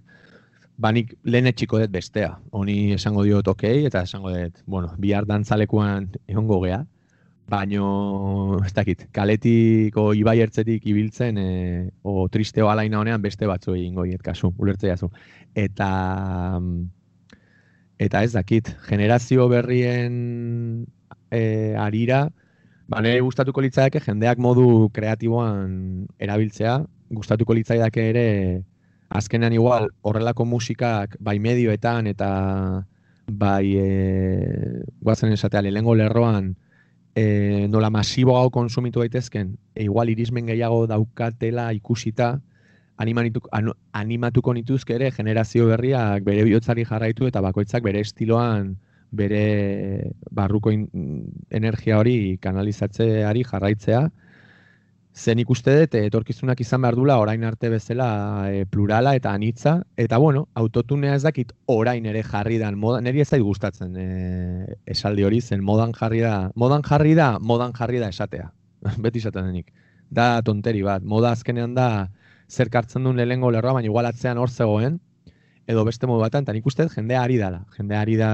banik 0.78 1.14
lehen 1.26 1.50
etxiko 1.50 1.80
dut 1.82 1.94
bestea. 1.94 2.36
Honi 2.52 2.94
esango 2.96 3.26
diot 3.26 3.48
okei, 3.54 3.86
eta 3.90 4.04
esango 4.08 4.34
dut, 4.34 4.62
bueno, 4.66 4.94
bihar 5.02 5.28
dantzalekuan 5.30 6.12
egongo 6.28 6.62
gea, 6.66 6.84
baino, 7.48 8.60
ez 8.66 8.74
dakit, 8.76 9.06
kaletiko 9.16 10.12
ibai 10.18 10.38
ertzetik 10.44 10.86
ibiltzen, 10.88 11.38
e, 11.40 11.90
o 12.04 12.28
tristeo 12.32 12.68
alaina 12.70 13.00
honean 13.00 13.24
beste 13.24 13.48
batzu 13.48 13.76
egingo 13.78 14.06
hiet 14.06 14.22
kasu, 14.26 14.52
ulertzea 14.60 14.98
zu. 14.98 15.10
Eta, 15.56 15.90
eta 17.98 18.24
ez 18.24 18.34
dakit, 18.36 18.74
generazio 18.90 19.48
berrien 19.50 20.86
e, 21.32 21.74
arira, 21.80 22.28
ba, 22.92 23.02
nire 23.02 23.24
gustatuko 23.24 23.64
litzaiake 23.64 24.04
jendeak 24.04 24.44
modu 24.44 24.90
kreatiboan 24.94 26.06
erabiltzea, 26.20 26.82
gustatuko 27.16 27.56
litzaidake 27.56 28.10
ere 28.10 28.28
azkenean 29.10 29.56
igual 29.56 29.88
horrelako 30.02 30.46
musikak 30.46 31.16
bai 31.24 31.40
medioetan 31.40 32.08
eta 32.12 32.30
bai 33.28 33.76
e, 33.80 34.84
guazen 35.00 35.32
esatea 35.32 35.62
lehengo 35.64 35.96
lerroan 35.96 36.56
e, 37.18 37.68
nola 37.68 37.90
masibo 37.90 38.36
hau 38.38 38.52
konsumitu 38.54 39.02
daitezken, 39.02 39.56
e, 39.74 39.88
igual 39.88 40.12
irismen 40.14 40.46
gehiago 40.46 40.84
daukatela 40.86 41.72
ikusita, 41.74 42.36
animatuko, 43.02 43.50
animatuko 43.98 44.54
nituzke 44.54 44.94
ere 44.98 45.10
generazio 45.16 45.66
berriak 45.72 46.26
bere 46.28 46.44
bihotzari 46.46 46.86
jarraitu 46.86 47.26
eta 47.30 47.42
bakoitzak 47.42 47.84
bere 47.86 48.04
estiloan 48.06 48.76
bere 49.18 50.12
barruko 50.30 50.74
energia 50.74 51.98
hori 51.98 52.38
kanalizatzeari 52.44 53.46
jarraitzea, 53.50 54.02
zen 55.18 55.40
ikuste 55.42 55.74
dut 55.80 55.96
eh, 55.98 56.06
etorkizunak 56.12 56.60
izan 56.62 56.84
behar 56.86 56.96
dula 56.98 57.18
orain 57.18 57.44
arte 57.48 57.72
bezala 57.74 58.08
e, 58.52 58.66
plurala 58.70 59.16
eta 59.18 59.34
anitza, 59.34 59.80
eta 59.98 60.20
bueno, 60.22 60.46
autotunea 60.54 61.16
ez 61.18 61.24
dakit 61.26 61.54
orain 61.74 62.06
ere 62.06 62.22
jarri 62.24 62.60
dan, 62.62 62.78
moda, 62.78 63.02
niri 63.02 63.24
ez 63.24 63.30
zait 63.32 63.44
gustatzen 63.44 63.98
e, 63.98 64.06
esaldi 64.86 65.26
hori, 65.26 65.42
zen 65.42 65.64
modan 65.66 65.96
jarri 65.98 66.22
da, 66.22 66.52
modan 66.56 66.86
jarri 66.86 67.16
da, 67.18 67.32
modan 67.40 67.74
jarri 67.78 68.04
da 68.04 68.12
esatea, 68.14 68.52
beti 69.04 69.24
esaten 69.24 69.50
denik. 69.50 69.74
Da 70.14 70.38
tonteri 70.46 70.86
bat, 70.86 71.04
moda 71.04 71.34
azkenean 71.34 71.74
da 71.76 71.90
zer 72.48 72.70
kartzen 72.72 73.04
duen 73.04 73.18
lehengo 73.18 73.50
lerroa, 73.52 73.80
baina 73.80 73.90
igual 73.90 74.08
atzean 74.08 74.38
hor 74.38 74.54
zegoen, 74.54 75.02
edo 75.68 75.84
beste 75.84 76.08
modu 76.08 76.22
batan, 76.24 76.46
eta 76.46 76.54
nik 76.56 76.70
uste 76.70 76.86
jendea 76.94 77.26
ari 77.26 77.42
dala, 77.42 77.66
jendea 77.76 78.06
ari 78.06 78.22
da 78.22 78.32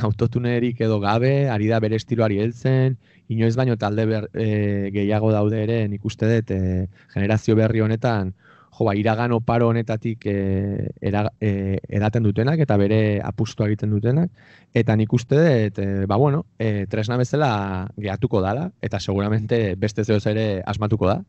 autotunerik 0.00 0.80
edo 0.80 1.00
gabe, 1.00 1.48
ari 1.50 1.68
da 1.68 1.80
bere 1.80 1.96
estiloari 2.00 2.38
heltzen, 2.40 2.96
inoiz 3.28 3.54
baino 3.56 3.76
talde 3.76 4.06
ber, 4.06 4.28
e, 4.32 4.90
gehiago 4.94 5.32
daude 5.32 5.62
ere 5.62 5.82
nik 5.88 6.04
uste 6.08 6.28
dut 6.30 6.52
e, 6.54 6.88
generazio 7.12 7.56
berri 7.58 7.84
honetan 7.84 8.32
jo 8.72 8.86
ba, 8.86 8.94
iragan 8.96 9.34
oparo 9.36 9.68
honetatik 9.68 10.24
e, 10.26 10.88
era, 11.00 11.26
e, 11.40 11.78
edaten 11.88 12.24
dutenak 12.24 12.62
eta 12.64 12.78
bere 12.80 13.20
apustu 13.20 13.66
egiten 13.66 13.92
dutenak 13.92 14.30
eta 14.74 14.96
nik 14.96 15.12
uste 15.12 15.36
dut 15.36 15.78
e, 15.82 16.06
ba 16.08 16.16
bueno, 16.16 16.46
e, 16.58 16.86
tresna 16.88 17.18
bezala 17.20 17.52
gehatuko 17.98 18.40
dala 18.40 18.70
eta 18.80 19.00
seguramente 19.00 19.76
beste 19.76 20.04
zehoz 20.04 20.26
ere 20.26 20.62
asmatuko 20.66 21.08
da. 21.08 21.20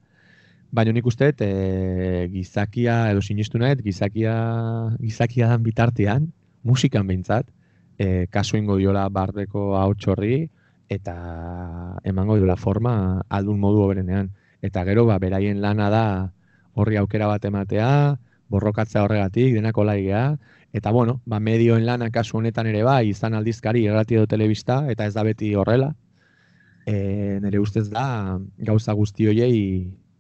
Baina 0.74 0.93
nik 0.95 1.05
uste 1.05 1.34
dut, 1.34 1.43
e, 1.45 2.30
gizakia, 2.34 3.11
edo 3.11 3.22
sinistu 3.22 3.59
nahet, 3.61 3.84
gizakia, 3.86 4.34
gizakia 5.03 5.51
dan 5.51 5.61
bitartean, 5.61 6.32
musikan 6.64 7.05
behintzat, 7.05 7.45
e, 7.97 8.27
kasu 8.29 8.57
ingo 8.57 8.77
diola 8.77 9.07
bardeko 9.09 9.73
hau 9.77 9.93
txorri, 9.95 10.49
eta 10.89 11.15
emango 12.03 12.37
diola 12.37 12.55
forma 12.55 13.21
aldun 13.29 13.59
modu 13.59 13.83
hoberenean. 13.83 14.29
Eta 14.61 14.83
gero, 14.87 15.05
ba, 15.05 15.17
beraien 15.19 15.61
lana 15.61 15.89
da 15.91 16.05
horri 16.73 16.97
aukera 16.97 17.27
bat 17.27 17.45
ematea, 17.45 18.17
borrokatzea 18.53 19.03
horregatik, 19.03 19.53
denako 19.55 19.83
laigea, 19.87 20.23
eta 20.73 20.91
bueno, 20.91 21.21
ba, 21.25 21.39
medioen 21.39 21.85
lana 21.85 22.09
kasu 22.11 22.37
honetan 22.37 22.69
ere 22.69 22.83
bai, 22.83 23.09
izan 23.09 23.33
aldizkari, 23.37 23.83
irrati 23.87 24.19
edo 24.19 24.27
telebista, 24.29 24.83
eta 24.91 25.07
ez 25.09 25.13
da 25.13 25.23
beti 25.25 25.53
horrela. 25.55 25.93
E, 26.85 27.39
nire 27.43 27.59
ustez 27.63 27.87
da, 27.89 28.37
gauza 28.57 28.93
guzti 28.93 29.27
hoiei 29.29 29.59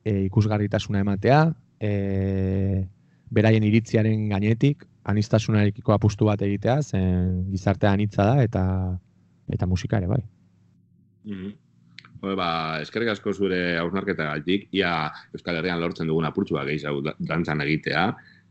e, 0.03 0.23
ikusgarritasuna 0.27 1.03
ematea, 1.03 1.45
e, 1.79 2.87
beraien 3.33 3.65
iritziaren 3.67 4.29
gainetik, 4.29 4.85
anistasunarekiko 5.03 5.93
apustu 5.93 6.27
bat 6.29 6.41
egitea, 6.41 6.77
zen 6.81 7.49
gizartea 7.51 7.91
anitza 7.91 8.25
da, 8.29 8.43
eta 8.43 8.63
eta 9.51 9.67
musika 9.67 9.99
ere 9.99 10.07
bai. 10.07 10.21
Mhm. 11.27 11.51
Hore, 12.23 12.35
ba, 12.39 12.49
eskerrik 12.79 13.09
asko 13.11 13.33
zure 13.35 13.77
hausnarketa 13.81 14.29
galtik, 14.29 14.69
ia 14.71 15.11
Euskal 15.35 15.57
Herrian 15.59 15.81
lortzen 15.81 16.07
dugun 16.07 16.23
apurtxua 16.29 16.63
gehiago 16.69 17.01
da- 17.03 17.17
dantzan 17.19 17.59
egitea, 17.65 18.05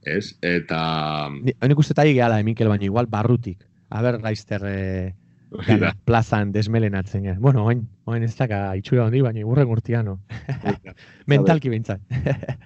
ez? 0.05 0.35
Eta... 0.45 1.31
Nik 1.33 1.81
uste 1.81 1.97
eta 1.97 2.05
gehala, 2.05 2.41
eh, 2.41 2.45
Mikel, 2.45 2.69
baina 2.69 2.85
igual 2.85 3.09
barrutik. 3.09 3.65
Aber, 3.89 4.19
Raister 4.21 4.67
eh, 4.69 5.15
Hori 5.53 5.79
da. 5.81 5.93
plazan 6.09 6.53
desmelenatzen. 6.53 7.25
Ja. 7.29 7.35
Bueno, 7.39 7.65
oin, 7.69 7.83
oin 8.09 8.23
ez 8.25 8.33
daka 8.37 8.63
itxura 8.79 9.07
handi, 9.07 9.21
baina 9.25 9.45
urren 9.47 9.73
urtiano. 9.73 10.19
Mentalki 11.33 11.73
behintzat. 11.73 12.01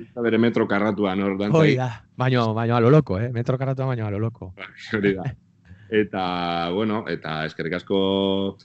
Eta 0.06 0.24
bere 0.24 0.38
metro 0.38 0.68
karratuan 0.70 1.22
hor 1.24 1.38
dantza 1.40 1.58
Hoi 1.58 1.74
da, 1.78 1.90
baino, 2.16 2.52
baino 2.54 2.76
a 2.76 2.80
lo 2.80 2.90
loco, 2.90 3.18
eh? 3.20 3.30
Metro 3.32 3.58
karratua 3.58 3.90
baino 3.92 4.06
a 4.06 4.10
lo 4.14 4.22
loco. 4.22 4.54
Hori 4.94 5.14
da. 5.14 5.26
Eta, 5.86 6.70
bueno, 6.74 7.04
eta 7.06 7.44
eskerrik 7.46 7.76
asko 7.78 7.98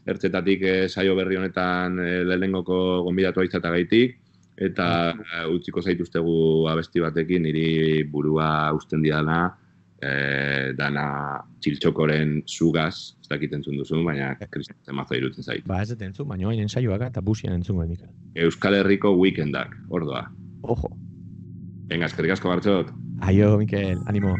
ertzetatik 0.09 0.63
eh, 0.65 0.89
saio 0.89 1.13
berri 1.15 1.37
honetan 1.37 1.99
eh, 2.01 2.23
lehenengoko 2.25 3.03
gonbidatu 3.05 3.43
gaitik, 3.61 4.17
eta 4.57 4.87
eh, 5.13 5.45
utziko 5.53 5.81
zaituztegu 5.81 6.67
abesti 6.67 6.99
batekin 6.99 7.43
niri 7.43 8.03
burua 8.03 8.73
usten 8.73 9.01
diana, 9.01 9.55
eh, 10.01 10.73
dana 10.77 11.05
txiltxokoren 11.61 12.41
zugaz, 12.49 13.13
ez 13.21 13.29
dakit 13.29 13.53
entzun 13.57 13.77
duzu, 13.79 14.01
baina 14.05 14.33
kristatzen 14.41 14.97
mazo 14.97 15.15
irutzen 15.17 15.45
zait. 15.45 15.65
Ba, 15.67 15.81
ez 15.83 15.91
dut 15.93 16.01
entzun, 16.07 16.27
baina 16.29 16.49
oin 16.49 16.63
ensaioak 16.65 17.05
eta 17.07 17.21
busian 17.21 17.55
entzun 17.57 17.79
Mikel. 17.81 18.09
Euskal 18.35 18.79
Herriko 18.79 19.13
weekendak, 19.17 19.75
ordoa. 19.89 20.25
Ojo. 20.63 20.91
Venga, 21.91 22.07
eskerrik 22.07 22.35
asko 22.37 22.49
bartxot. 22.49 22.91
Aio, 23.27 23.53
Mikel, 23.61 23.99
animo. 24.07 24.35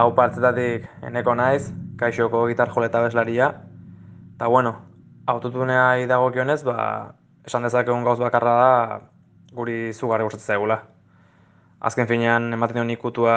Hau 0.00 0.10
partzetatik 0.14 0.86
eneko 1.04 1.34
naiz, 1.34 1.72
kaixoko 2.00 2.46
gitar 2.48 2.70
joleta 2.72 3.02
bezlaria. 3.04 3.50
Eta 4.36 4.48
bueno, 4.48 4.76
autotunea 5.28 6.06
dagokionez, 6.08 6.62
ba, 6.64 7.16
esan 7.44 7.66
dezakegun 7.66 8.06
gauz 8.06 8.20
bakarra 8.22 8.54
da 8.60 8.70
guri 9.54 9.92
zugarri 9.92 10.24
gustatzen 10.26 10.54
zaigula. 10.54 10.80
Azken 11.80 12.06
finean 12.06 12.52
ematen 12.52 12.80
dion 12.80 12.90
ikutua 12.92 13.36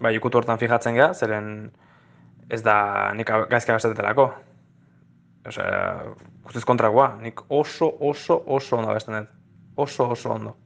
bai, 0.00 0.14
ikutu 0.14 0.38
hortan 0.38 0.58
fijatzen 0.58 0.94
geha, 0.94 1.12
zeren 1.14 1.70
ez 2.50 2.62
da 2.64 3.12
nik 3.14 3.28
gaizka 3.50 3.74
gastatetelako. 3.74 4.28
Osea, 5.48 5.80
guztiz 6.44 6.64
kontrakoa, 6.68 7.10
nik 7.22 7.42
oso, 7.48 7.90
oso, 8.00 8.42
oso 8.46 8.76
ondo 8.78 8.92
abesten 8.92 9.18
dut. 9.18 9.34
Oso, 9.78 10.08
oso 10.14 10.32
ondo. 10.34 10.56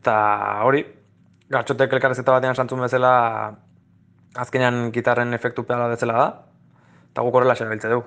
Eta 0.00 0.16
hori, 0.64 0.82
gartxotek 1.52 1.92
elkarrezketa 1.98 2.36
batean 2.38 2.56
santzun 2.56 2.80
bezala 2.84 3.12
azkenean 4.36 4.90
gitarren 4.92 5.34
efektu 5.34 5.64
pedala 5.64 5.90
bezala 5.92 6.18
da, 6.18 6.26
eta 7.10 7.24
guk 7.26 7.38
horrela 7.38 7.56
erabiltze 7.58 7.92
dugu. 7.92 8.06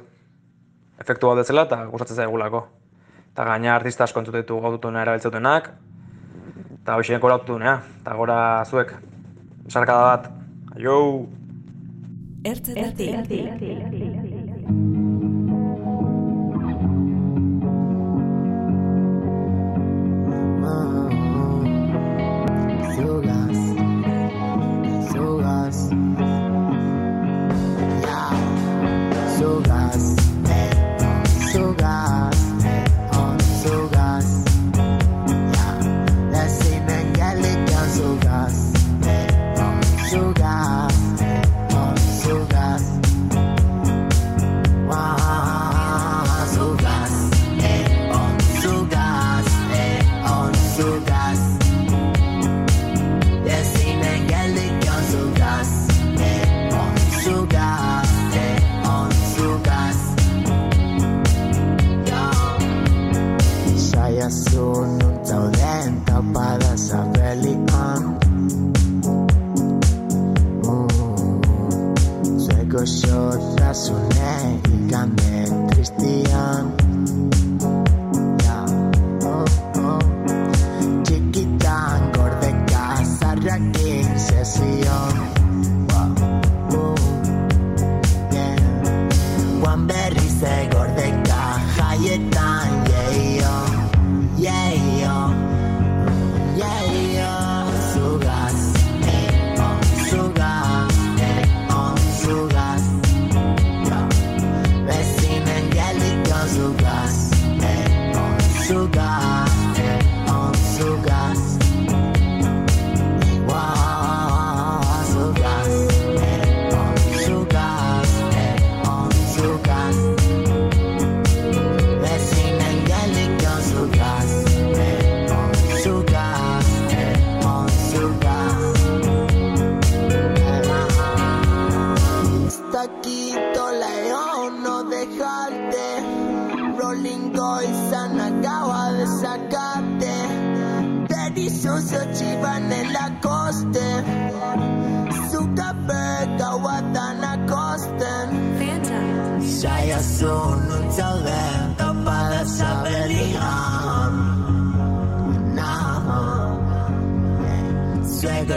Efektu 0.99 1.31
bat 1.31 1.41
bezala 1.43 1.65
eta 1.67 1.83
gustatzen 1.91 2.23
zaigulako. 2.23 2.63
Eta 3.39 3.45
gaina 3.47 3.69
artista 3.71 4.03
asko 4.03 4.19
entzute 4.19 4.41
ditu 4.41 4.57
gaututuna 4.59 4.99
erabiltzeutenak, 5.05 5.69
eta 6.75 6.97
hoxien 6.99 7.21
gora 7.23 7.37
autotunea, 7.39 7.77
eta 8.01 8.15
gora 8.19 8.39
zuek. 8.67 8.91
Sarkada 9.71 10.01
bat, 10.09 10.27
aio! 10.75 10.97
Sogas, 12.43 14.27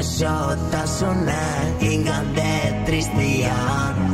Εγώ 0.02 0.56
θα 0.70 0.84
ζω, 0.98 1.12
ναι, 1.12 1.84
τριστία. 2.84 4.11